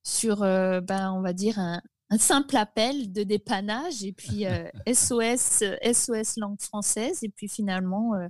[0.03, 4.45] sur ben, on va dire, un, un simple appel de dépannage et puis
[4.91, 7.19] SOS, euh, SOS langue française.
[7.23, 8.27] Et puis finalement, euh,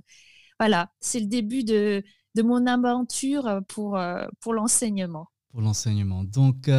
[0.58, 2.02] voilà, c'est le début de,
[2.34, 5.28] de mon aventure pour, euh, pour l'enseignement.
[5.50, 6.24] Pour l'enseignement.
[6.24, 6.70] Donc,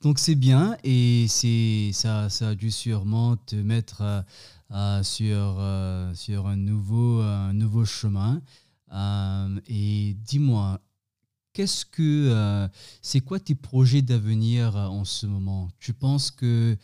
[0.00, 4.24] donc c'est bien et c'est, ça, ça a dû sûrement te mettre
[5.02, 5.60] sur,
[6.14, 8.40] sur un, nouveau, un nouveau chemin.
[9.66, 10.80] et dis-moi,
[11.52, 12.68] Qu'est-ce que euh,
[13.02, 15.68] c'est quoi tes projets d'avenir euh, en ce moment?
[15.80, 16.76] Tu penses que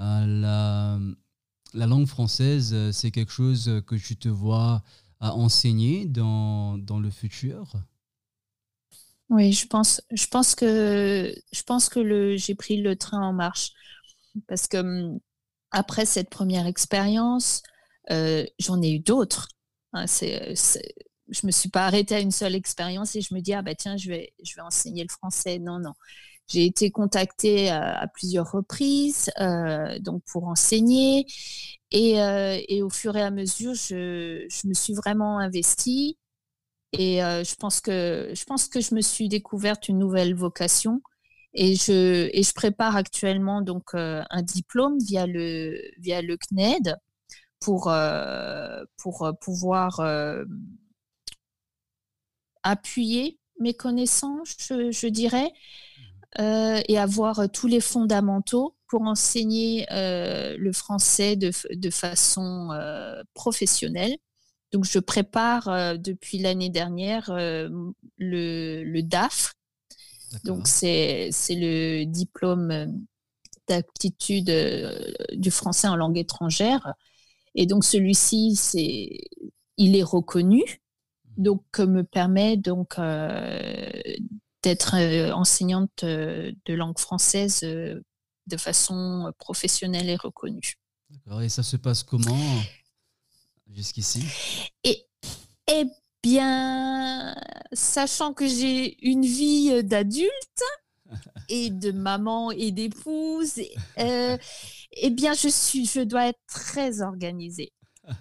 [0.00, 0.98] euh, la,
[1.74, 4.82] la, langue française, c'est quelque chose que tu te vois
[5.18, 7.72] à enseigner dans, dans le futur?
[9.30, 13.72] Oui, je pense, je pense que, je pense que j'ai pris le train en marche.
[14.48, 15.20] Parce que hum,
[15.72, 17.62] après cette première expérience,
[18.10, 19.48] j'en ai eu d'autres.
[19.92, 20.06] Hein,
[21.32, 23.74] je me suis pas arrêtée à une seule expérience et je me dis ah bah
[23.74, 25.58] tiens je vais je vais enseigner le français.
[25.58, 25.92] Non non,
[26.48, 31.26] j'ai été contactée euh, à, plusieurs reprises euh, donc pour enseigner.
[31.92, 36.18] Et, euh, et, au fur et à mesure je, je me suis vraiment investie.
[36.92, 41.00] Et je pense que je pense que je me suis découverte une nouvelle vocation.
[41.54, 46.96] Et je et je prépare actuellement donc un diplôme via le via le CNED
[47.60, 47.90] pour
[48.98, 50.00] pour pouvoir
[52.62, 55.52] appuyer mes connaissances, je, dirais,
[56.38, 61.50] euh, et avoir euh, tous les fondamentaux pour enseigner euh, le français de,
[61.90, 62.68] façon
[63.32, 64.16] professionnelle.
[64.72, 67.30] Donc, je prépare depuis l'année dernière
[68.18, 69.54] le, DAF.
[70.44, 73.02] Donc, c'est le diplôme
[73.68, 74.50] d'aptitude
[75.32, 76.94] du français en langue étrangère.
[77.54, 78.58] Et donc, celui-ci,
[79.78, 80.81] il est reconnu
[81.36, 83.90] donc me permet donc euh,
[84.62, 90.74] d'être euh, enseignante euh, de langue française de façon professionnelle et reconnue.
[91.10, 91.42] D'accord.
[91.42, 92.38] Et ça se passe comment
[93.70, 94.24] jusqu'ici?
[94.84, 95.06] Et,
[95.68, 95.84] Eh
[96.22, 97.34] bien,
[97.72, 100.62] sachant que j'ai une vie d'adulte
[101.48, 103.60] et de maman et d'épouse,
[103.98, 104.36] euh,
[104.92, 107.72] eh bien, je, suis, je dois être très organisée.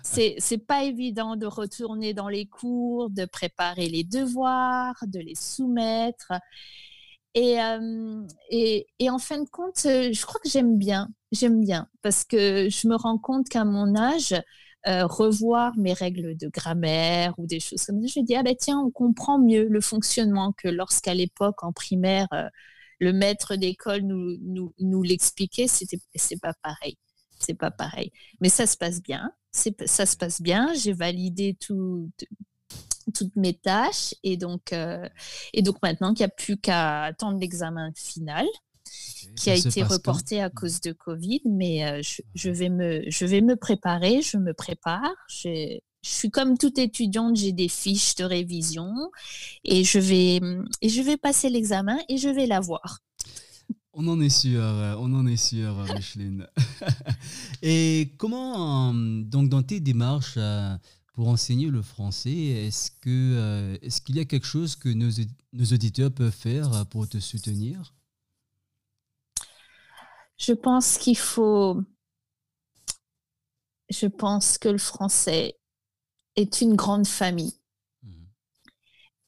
[0.03, 6.33] C'est, pas évident de retourner dans les cours, de préparer les devoirs, de les soumettre.
[7.33, 8.25] Et, euh,
[9.09, 11.09] en fin de compte, euh, je crois que j'aime bien.
[11.31, 14.35] J'aime bien parce que je me rends compte qu'à mon âge,
[14.87, 18.55] euh, revoir mes règles de grammaire ou des choses comme ça, je dis, ah ben
[18.59, 22.27] tiens, on comprend mieux le fonctionnement que lorsqu'à l'époque, en primaire,
[22.99, 24.37] le maître d'école nous,
[24.79, 26.97] nous, l'expliquait, c'est pas pareil.
[27.41, 28.11] C'est pas pareil.
[28.39, 29.31] Mais ça se passe bien.
[29.51, 30.73] C'est, ça se passe bien.
[30.73, 32.09] J'ai validé tout,
[33.13, 35.07] toutes mes tâches et donc, euh,
[35.53, 38.45] et donc maintenant qu'il n'y a plus qu'à attendre l'examen final
[39.35, 43.25] qui a été reporté à cause de Covid, mais euh, je, je, vais me, je
[43.25, 45.13] vais me préparer, je me prépare.
[45.29, 48.91] Je, je suis comme toute étudiante, j'ai des fiches de révision
[49.63, 50.41] et je vais,
[50.81, 52.99] et je vais passer l'examen et je vais l'avoir.
[53.93, 54.61] On en est sûr,
[54.99, 56.47] on en est sûr, Micheline.
[57.61, 60.77] et comment, donc dans tes démarches euh,
[61.13, 65.09] pour enseigner le français, est-ce que euh, est-ce qu'il y a quelque chose que nos,
[65.51, 67.93] nos auditeurs peuvent faire pour te soutenir?
[70.37, 71.83] Je pense qu'il faut.
[73.89, 75.59] Je pense que le français
[76.37, 77.60] est une grande famille.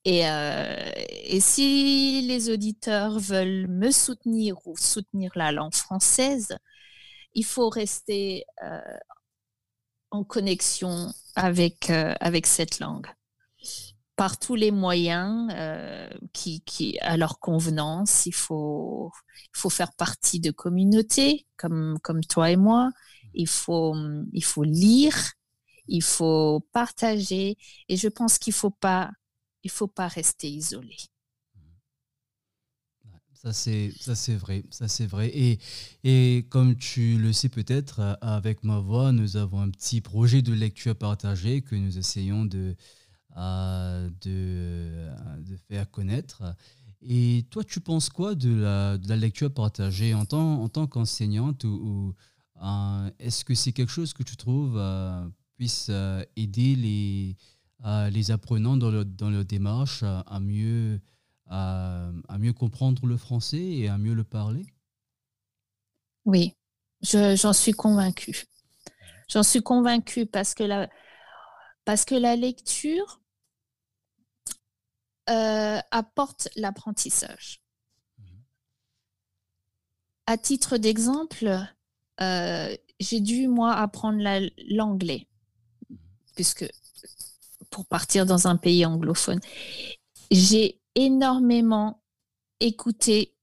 [0.05, 6.57] Et, euh, et, si les auditeurs veulent me soutenir ou soutenir la langue française,
[7.33, 8.81] il faut rester euh,
[10.11, 13.07] en connexion avec, euh, avec cette langue
[14.15, 15.51] par tous les moyens
[16.33, 18.27] qui, à leur convenance.
[18.27, 19.11] Il faut,
[19.55, 22.91] il faut faire partie de communautés comme, comme toi et moi.
[23.33, 23.95] Il faut,
[24.33, 25.15] il faut lire,
[25.87, 27.57] il faut partager
[27.89, 29.09] et je pense qu'il faut pas
[29.63, 30.97] il faut pas rester isolé.
[33.33, 35.59] Ça c'est ça c'est vrai, ça c'est vrai et
[36.05, 40.53] et comme tu le sais peut-être avec ma voix, nous avons un petit projet de
[40.53, 42.75] lecture partagée que nous essayons de
[43.35, 45.09] euh, de,
[45.39, 46.55] de, faire connaître.
[47.01, 52.13] Et toi, tu penses quoi de la, lecture partagée en tant, en tant qu'enseignante ou,
[52.63, 57.35] euh, est-ce que c'est quelque chose que tu trouves euh, puisse euh, aider les,
[57.83, 61.01] les apprenants dans, le, dans leur démarche à, mieux,
[61.47, 64.65] à, mieux comprendre le français et à mieux le parler?
[66.25, 66.55] Oui,
[67.01, 68.45] j'en suis convaincue.
[69.29, 70.89] J'en suis convaincue parce que la,
[71.85, 73.21] parce que la lecture
[75.29, 77.61] euh, apporte l'apprentissage.
[80.25, 81.59] À titre d'exemple,
[82.21, 84.21] euh, j'ai dû, moi, apprendre
[84.69, 85.27] l'anglais
[86.35, 86.65] puisque
[87.73, 89.39] pour partir dans un pays anglophone,
[90.29, 92.03] j'ai énormément
[92.59, 93.35] écouté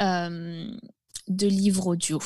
[0.00, 0.68] euh,
[1.28, 2.18] de livres audio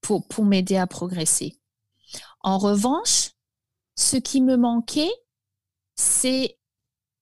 [0.00, 1.60] pour, m'aider à progresser.
[2.40, 3.30] En revanche,
[3.96, 5.12] ce qui me manquait,
[5.94, 6.58] c'est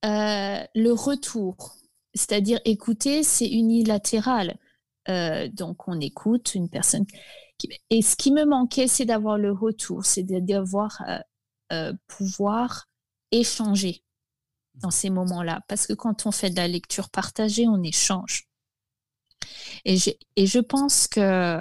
[0.06, 1.76] euh, le retour.
[2.14, 4.56] C'est-à-dire écouter, c'est unilatéral.
[5.10, 7.04] Euh, donc on écoute une personne
[7.90, 11.02] et ce qui me manquait, c'est d'avoir le retour, c'est d'avoir
[11.72, 12.88] euh, pouvoir
[13.32, 14.02] échanger
[14.74, 15.60] dans ces moments-là.
[15.68, 18.48] Parce que quand on fait de la lecture partagée, on échange.
[19.84, 19.96] Et,
[20.36, 21.60] et je pense que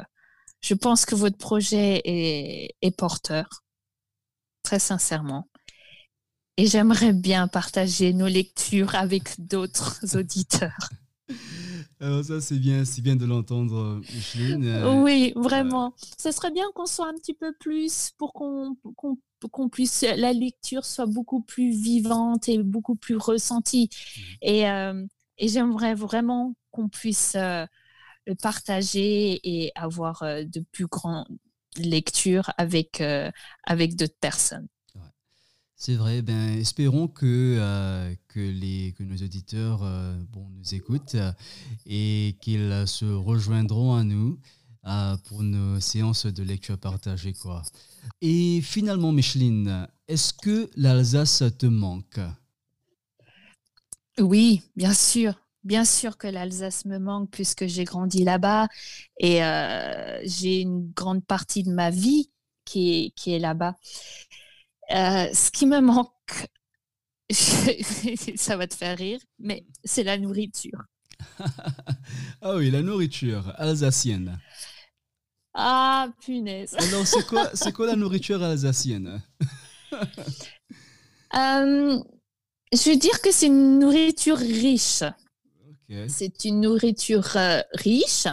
[0.62, 3.64] je pense que votre projet est, est porteur,
[4.64, 5.48] très sincèrement.
[6.58, 10.90] Et j'aimerais bien partager nos lectures avec d'autres auditeurs.
[12.02, 14.66] Alors ça, c'est bien, c'est bien de l'entendre, Micheline.
[14.66, 15.94] Euh, oui, vraiment.
[16.18, 18.76] Ce serait bien qu'on soit un petit peu plus pour qu'on
[19.48, 23.90] qu'on puisse la lecture soit beaucoup plus vivante et beaucoup plus ressentie.
[23.92, 24.22] Mmh.
[24.42, 25.06] Et, euh,
[25.38, 27.66] et j'aimerais vraiment qu'on puisse euh,
[28.26, 31.28] le partager et avoir de plus grandes
[31.78, 33.02] lectures avec,
[33.64, 34.68] avec d'autres personnes.
[35.82, 41.16] C'est vrai, ben, espérons que, euh, que, les, que nos auditeurs euh, bon, nous écoutent
[41.16, 41.32] euh,
[41.86, 44.38] et qu'ils se rejoindront à nous
[45.26, 47.34] pour nos séances de lecture partagée.
[47.34, 47.64] Quoi.
[48.22, 52.20] Et finalement, Micheline, est-ce que l'Alsace te manque?
[54.20, 55.34] Oui, bien sûr.
[55.64, 58.68] Bien sûr que l'Alsace me manque puisque j'ai grandi là-bas
[59.20, 59.42] et
[60.24, 62.30] j'ai une grande partie de ma vie
[62.66, 63.76] qui est, qui est là-bas.
[64.92, 66.48] Euh, ce qui me manque,
[67.32, 70.80] ça va te faire rire, mais c'est la nourriture.
[72.42, 74.40] Ah oui, la nourriture alsacienne.
[75.54, 76.76] Ah, punaise.
[76.78, 79.22] Alors, c'est quoi, c'est quoi la nourriture alsacienne?
[81.36, 82.00] Euh,
[82.74, 85.04] Je veux dire que c'est une nourriture riche.
[86.08, 88.28] C'est une nourriture euh, riche.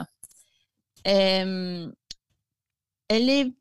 [1.06, 1.90] Euh,
[3.08, 3.52] elle est,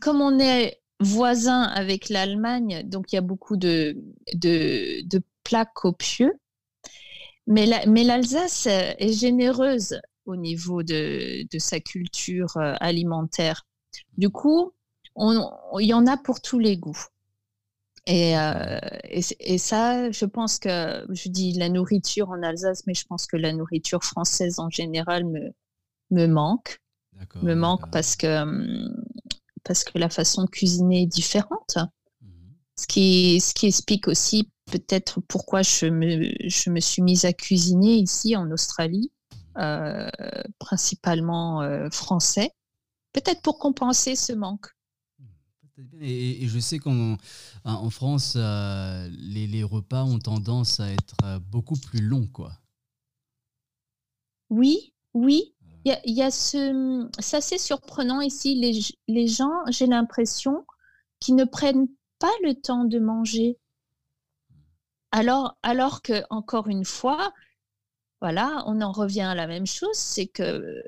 [0.00, 3.96] comme on est voisin avec l'Allemagne, donc il y a beaucoup de,
[4.34, 6.32] de, de plats copieux.
[7.46, 13.66] Mais l'Alsace est généreuse au niveau de, de sa culture euh, alimentaire.
[14.16, 14.72] Du coup,
[15.16, 17.06] il y en a pour tous les goûts.
[18.06, 23.06] Et, euh, et, ça, je pense que, je dis la nourriture en Alsace, mais je
[23.06, 25.52] pense que la nourriture française en général me,
[26.10, 26.80] me manque.
[27.42, 29.04] Me manque parce que, hum,
[29.62, 31.78] parce que la façon de cuisiner est différente.
[32.76, 37.32] Ce, qui, ce qui explique aussi peut-être pourquoi je me, je me suis mise à
[37.32, 39.12] cuisiner ici en Australie,
[39.58, 40.08] euh,
[40.58, 42.50] principalement euh, français,
[43.12, 44.66] peut-être pour compenser ce manque.
[46.00, 47.16] Et, je sais qu'en
[47.64, 52.52] en France, euh, les, les, repas ont tendance à être beaucoup plus longs, quoi.
[54.50, 55.54] Oui, oui.
[55.84, 58.54] Il y, a, ce, c'est assez surprenant ici.
[58.54, 60.64] Les, les gens, j'ai l'impression,
[61.20, 61.88] qui ne prennent
[62.24, 63.58] pas le temps de manger.
[65.12, 67.34] Alors, alors que, encore une fois,
[68.22, 70.82] voilà, on en revient à la même chose, c'est que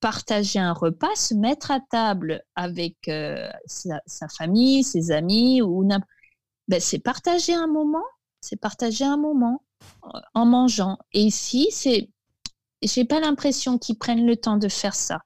[0.00, 5.82] partager un repas, se mettre à table avec euh, sa, famille, ses amis, ou
[6.68, 8.04] ben, c'est partager un moment,
[8.42, 9.62] c'est partager un moment
[10.04, 10.98] euh, en mangeant.
[11.14, 12.10] Et ici, c'est,
[12.82, 15.22] j'ai pas l'impression qu'ils prennent le temps de faire ça.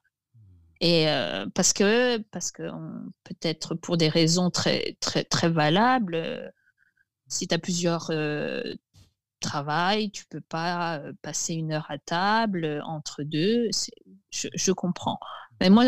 [0.81, 2.63] Et euh, parce que, parce que
[3.25, 6.53] peut-être pour des raisons très, très, très valables,
[7.29, 8.63] si tu as plusieurs euh,
[9.41, 13.69] travails, tu peux pas euh, passer une heure à table euh, entre deux.
[14.31, 15.19] Je, comprends.
[15.61, 15.87] Mais moi,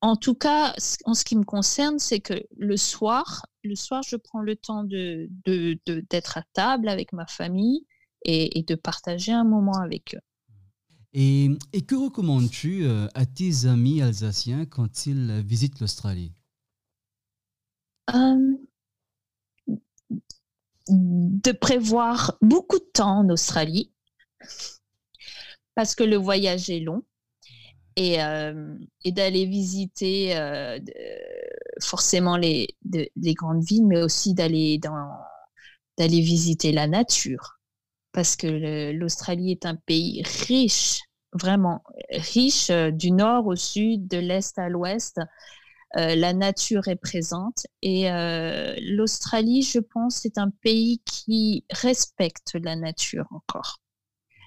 [0.00, 0.74] en tout cas,
[1.04, 4.84] en ce qui me concerne, c'est que le soir, le soir, je prends le temps
[4.84, 5.28] de,
[6.10, 7.86] d'être à table avec ma famille
[8.24, 10.20] et, de partager un moment avec eux.
[11.18, 11.56] Et,
[11.88, 16.34] que recommandes-tu à tes amis alsaciens quand ils visitent l'Australie?
[20.88, 23.90] De prévoir beaucoup de temps en Australie
[25.74, 27.02] parce que le voyage est long
[27.96, 30.78] et, euh, d'aller visiter euh,
[31.80, 32.68] forcément les,
[33.24, 34.78] grandes villes, mais aussi d'aller
[35.96, 37.56] d'aller visiter la nature
[38.16, 41.00] parce que l'Australie est un pays riche,
[41.36, 45.20] vraiment riche euh, du nord au sud, de l'est à l'ouest.
[45.96, 47.66] Euh, la nature est présente.
[47.82, 53.78] Et euh, l'Australie, je pense, c'est un pays qui respecte la nature encore.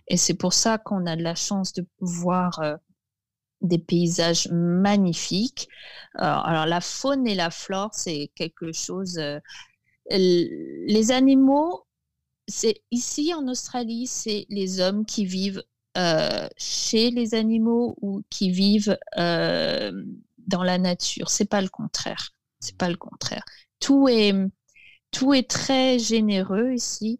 [0.07, 2.59] Et c'est pour ça qu'on a de la chance de voir
[3.61, 5.67] des paysages magnifiques.
[6.15, 9.21] alors la faune et la flore, c'est quelque chose.
[10.09, 11.85] les animaux,
[12.47, 15.63] c'est ici en Australie, c'est les hommes qui vivent
[16.57, 21.29] chez les animaux ou qui vivent dans la nature.
[21.29, 22.31] C'est pas le contraire.
[22.59, 23.43] C'est pas le contraire.
[23.79, 24.33] Tout est,
[25.11, 27.19] tout est très généreux ici.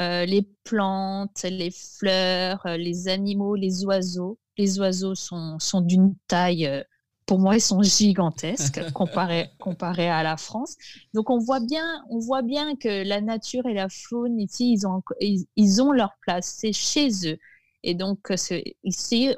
[0.00, 4.38] Euh, les plantes, les fleurs, euh, les animaux, les oiseaux.
[4.56, 6.82] Les oiseaux sont, sont d'une taille, euh,
[7.26, 10.74] pour moi, ils sont gigantesques comparés, comparé à la France.
[11.12, 14.86] Donc on voit bien, on voit bien que la nature et la faune ici, ils
[14.86, 16.56] ont, ils ont leur place.
[16.58, 17.38] C'est chez eux.
[17.86, 19.34] Et donc, euh, ici,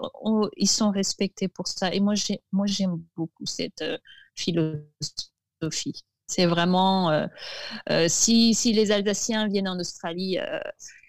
[0.56, 1.92] ils sont respectés pour ça.
[1.92, 3.98] Et moi, j'aime beaucoup cette euh,
[4.36, 6.04] philosophie.
[6.28, 10.38] C'est vraiment, euh, si, les Alsaciens viennent en Australie,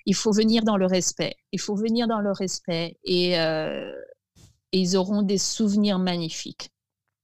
[0.06, 1.36] il faut venir dans le respect.
[1.52, 3.36] Il faut venir dans le respect et,
[4.74, 6.70] ils auront des souvenirs magnifiques.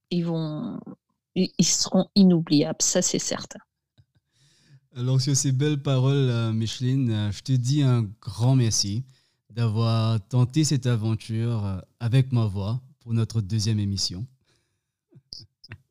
[0.09, 0.25] Ils
[1.61, 3.59] seront inoubliables, ça c'est certain.
[4.95, 9.03] Alors sur ces belles paroles, Micheline, je te dis un grand merci
[9.53, 14.25] d'avoir tenté cette aventure euh, avec ma voix pour notre deuxième émission.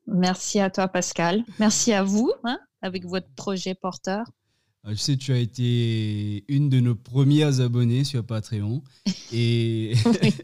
[0.07, 1.45] Merci à toi, Pascal.
[1.59, 4.27] Merci à vous, hein, avec votre projet porteur.
[4.85, 8.83] Euh, je sais, tu as été une de nos premières abonnées sur Patreon
[9.33, 9.95] et,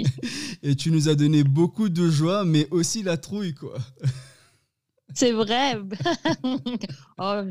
[0.63, 3.79] et tu nous as donné beaucoup de joie, mais aussi la trouille, quoi.
[5.15, 5.77] C'est vrai.
[7.19, 7.43] oh,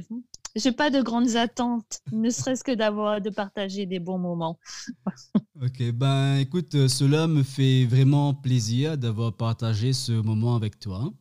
[0.57, 4.59] j'ai pas de grandes attentes, ne serait-ce que d'avoir de partager des bons moments.
[5.61, 11.13] ok, ben écoute, euh, cela me fait vraiment plaisir d'avoir partagé ce moment avec toi.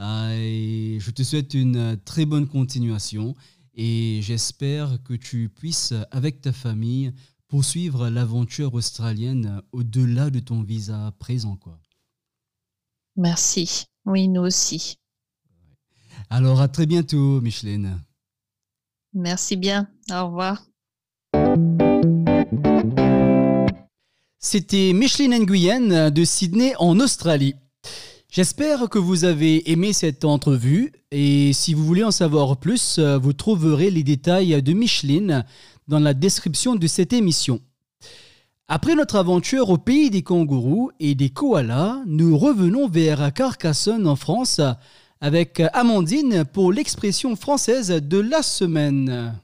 [0.00, 3.34] Euh, et je te souhaite une très bonne continuation
[3.74, 7.12] et j'espère que tu puisses, avec ta famille,
[7.48, 11.78] poursuivre l'aventure australienne au-delà de ton visa présent, quoi.
[13.16, 13.86] Merci.
[14.04, 14.98] Oui, nous aussi.
[16.28, 17.98] Alors à très bientôt, Micheline.
[19.16, 19.88] Merci bien.
[20.12, 20.62] Au revoir.
[24.38, 27.54] C'était Micheline Nguyen de Sydney en Australie.
[28.30, 33.32] J'espère que vous avez aimé cette entrevue et si vous voulez en savoir plus, vous
[33.32, 35.46] trouverez les détails de Micheline
[35.88, 37.60] dans la description de cette émission.
[38.68, 44.16] Après notre aventure au pays des kangourous et des koalas, nous revenons vers Carcassonne en
[44.16, 44.60] France
[45.20, 49.40] avec Amandine pour l'expression française de la semaine.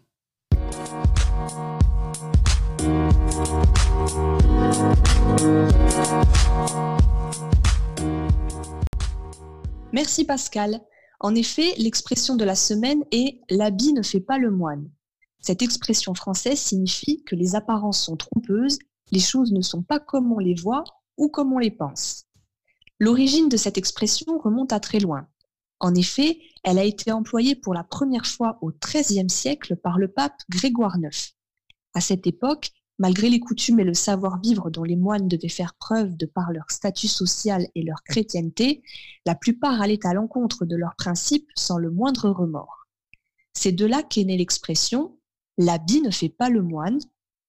[9.92, 10.80] Merci Pascal.
[11.20, 14.90] En effet, l'expression de la semaine est l'habit ne fait pas le moine.
[15.40, 18.78] Cette expression française signifie que les apparences sont trompeuses,
[19.10, 20.84] les choses ne sont pas comme on les voit
[21.16, 22.24] ou comme on les pense.
[22.98, 25.26] L'origine de cette expression remonte à très loin.
[25.82, 30.06] En effet, elle a été employée pour la première fois au XIIIe siècle par le
[30.06, 31.34] pape Grégoire IX.
[31.92, 32.70] À cette époque,
[33.00, 36.70] malgré les coutumes et le savoir-vivre dont les moines devaient faire preuve de par leur
[36.70, 38.84] statut social et leur chrétienté,
[39.26, 42.86] la plupart allaient à l'encontre de leurs principes sans le moindre remords.
[43.52, 45.18] C'est de là qu'est née l'expression
[45.58, 47.00] L'habit ne fait pas le moine,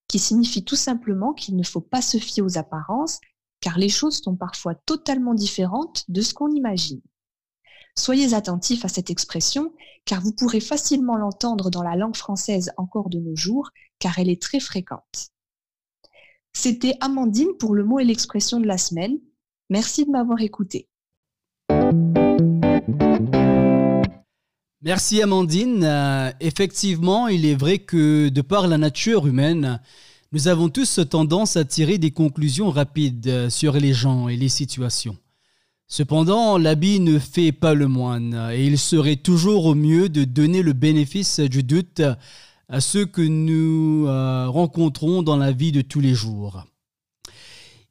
[0.08, 3.20] qui signifie tout simplement qu'il ne faut pas se fier aux apparences,
[3.62, 7.02] car les choses sont parfois totalement différentes de ce qu'on imagine.
[7.98, 9.72] Soyez attentifs à cette expression,
[10.06, 13.70] car vous pourrez facilement l'entendre dans la langue française encore de nos jours,
[14.00, 15.30] car elle est très fréquente.
[16.54, 19.20] C'était Amandine pour le mot et l'expression de la semaine.
[19.70, 20.88] Merci de m'avoir écouté.
[24.82, 25.84] Merci Amandine.
[25.84, 29.80] Euh, effectivement, il est vrai que de par la nature humaine,
[30.32, 34.50] nous avons tous tendance à tirer des conclusions rapides euh, sur les gens et les
[34.50, 35.18] situations.
[35.96, 40.64] Cependant, l'habit ne fait pas le moine et il serait toujours au mieux de donner
[40.64, 42.02] le bénéfice du doute
[42.68, 46.66] à ceux que nous euh, rencontrons dans la vie de tous les jours.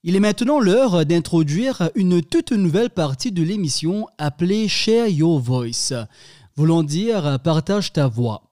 [0.03, 5.94] Il est maintenant l'heure d'introduire une toute nouvelle partie de l'émission appelée Share Your Voice
[6.57, 8.50] voulant dire partage ta voix.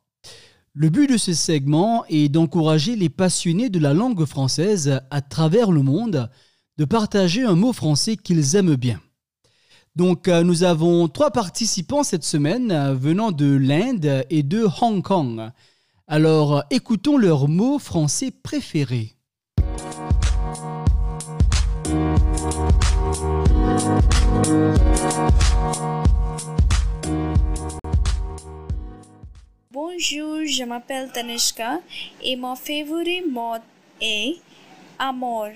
[0.74, 5.72] Le but de ce segment est d'encourager les passionnés de la langue française à travers
[5.72, 6.30] le monde
[6.78, 9.00] de partager un mot français qu'ils aiment bien.
[10.00, 15.02] Donc euh, nous avons trois participants cette semaine euh, venant de l'Inde et de Hong
[15.02, 15.50] Kong.
[16.08, 19.12] Alors écoutons leurs mots français préférés.
[29.70, 31.80] Bonjour, je m'appelle Tanishka
[32.22, 33.56] et mon favori mot
[34.00, 34.36] est
[34.98, 35.48] amour.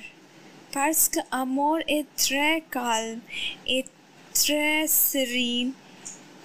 [0.71, 3.21] Parce que amour est très calme
[3.67, 3.87] et
[4.35, 5.75] très serene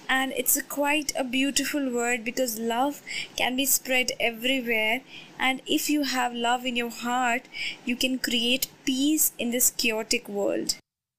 [0.08, 3.02] and it's quite a beautiful word because love
[3.36, 5.00] can be spread everywhere
[5.38, 7.42] and if you have love in your heart
[7.84, 10.76] you can create peace in this chaotic world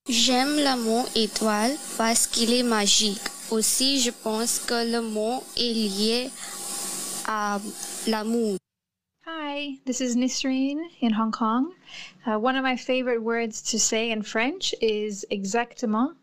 [0.09, 3.21] J'aime le mot étoile parce qu'il est magique.
[3.51, 6.29] Aussi, je pense que le mot est lié
[7.27, 7.59] à
[8.07, 8.57] l'amour.
[9.27, 11.73] Hi, this is Nisreen in Hong Kong.
[12.25, 16.15] Uh, one of my favorite words to say in French is exactement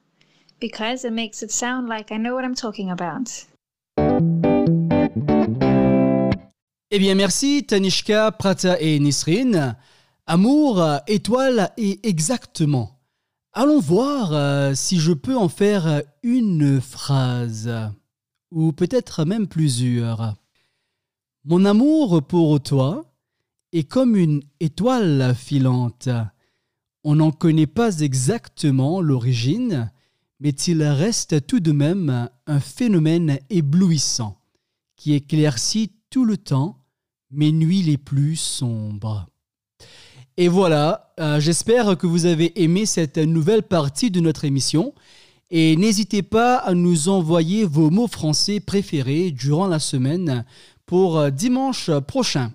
[0.60, 3.46] because it makes it sound like I know what I'm talking about.
[6.90, 9.76] Eh bien, merci Tanishka, Prata et Nisreen.
[10.26, 12.98] Amour, étoile et exactement.
[13.52, 17.70] Allons voir euh, si je peux en faire une phrase,
[18.50, 20.34] ou peut-être même plusieurs.
[21.44, 23.04] Mon amour pour toi
[23.72, 26.08] est comme une étoile filante.
[27.04, 29.90] On n'en connaît pas exactement l'origine,
[30.40, 34.38] mais il reste tout de même un phénomène éblouissant
[34.96, 36.78] qui éclaircit tout le temps
[37.30, 39.26] mes nuits les plus sombres.
[40.36, 44.94] Et voilà, euh, j'espère que vous avez aimé cette nouvelle partie de notre émission.
[45.50, 50.44] Et n'hésitez pas à nous envoyer vos mots français préférés durant la semaine
[50.86, 52.52] pour euh, dimanche prochain.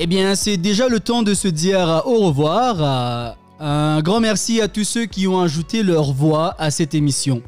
[0.00, 3.34] Eh bien, c'est déjà le temps de se dire au revoir.
[3.58, 7.42] Un grand merci à tous ceux qui ont ajouté leur voix à cette émission.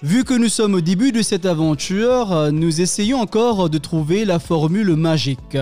[0.00, 4.38] Vu que nous sommes au début de cette aventure, nous essayons encore de trouver la
[4.38, 5.58] formule magique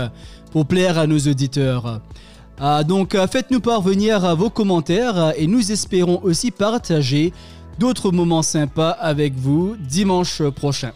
[0.52, 2.02] pour plaire à nos auditeurs.
[2.58, 7.32] Ah, donc faites-nous parvenir vos commentaires et nous espérons aussi partager
[7.78, 10.92] d'autres moments sympas avec vous dimanche prochain.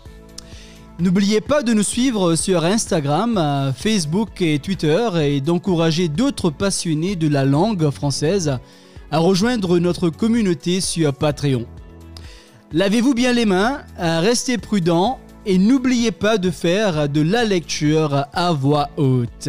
[1.01, 7.27] N'oubliez pas de nous suivre sur Instagram, Facebook et Twitter et d'encourager d'autres passionnés de
[7.27, 8.59] la langue française
[9.11, 11.67] à rejoindre notre communauté sur Patreon.
[12.73, 18.53] Lavez-vous bien les mains, restez prudents et n'oubliez pas de faire de la lecture à
[18.53, 19.49] voix haute.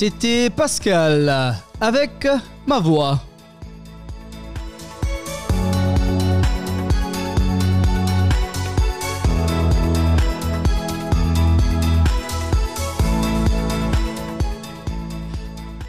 [0.00, 2.28] C'était Pascal avec
[2.68, 3.20] ma voix.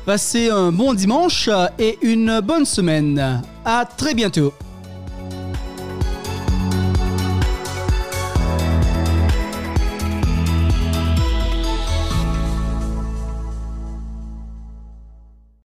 [0.07, 1.47] Passez un bon dimanche
[1.77, 3.43] et une bonne semaine.
[3.63, 4.55] À très bientôt.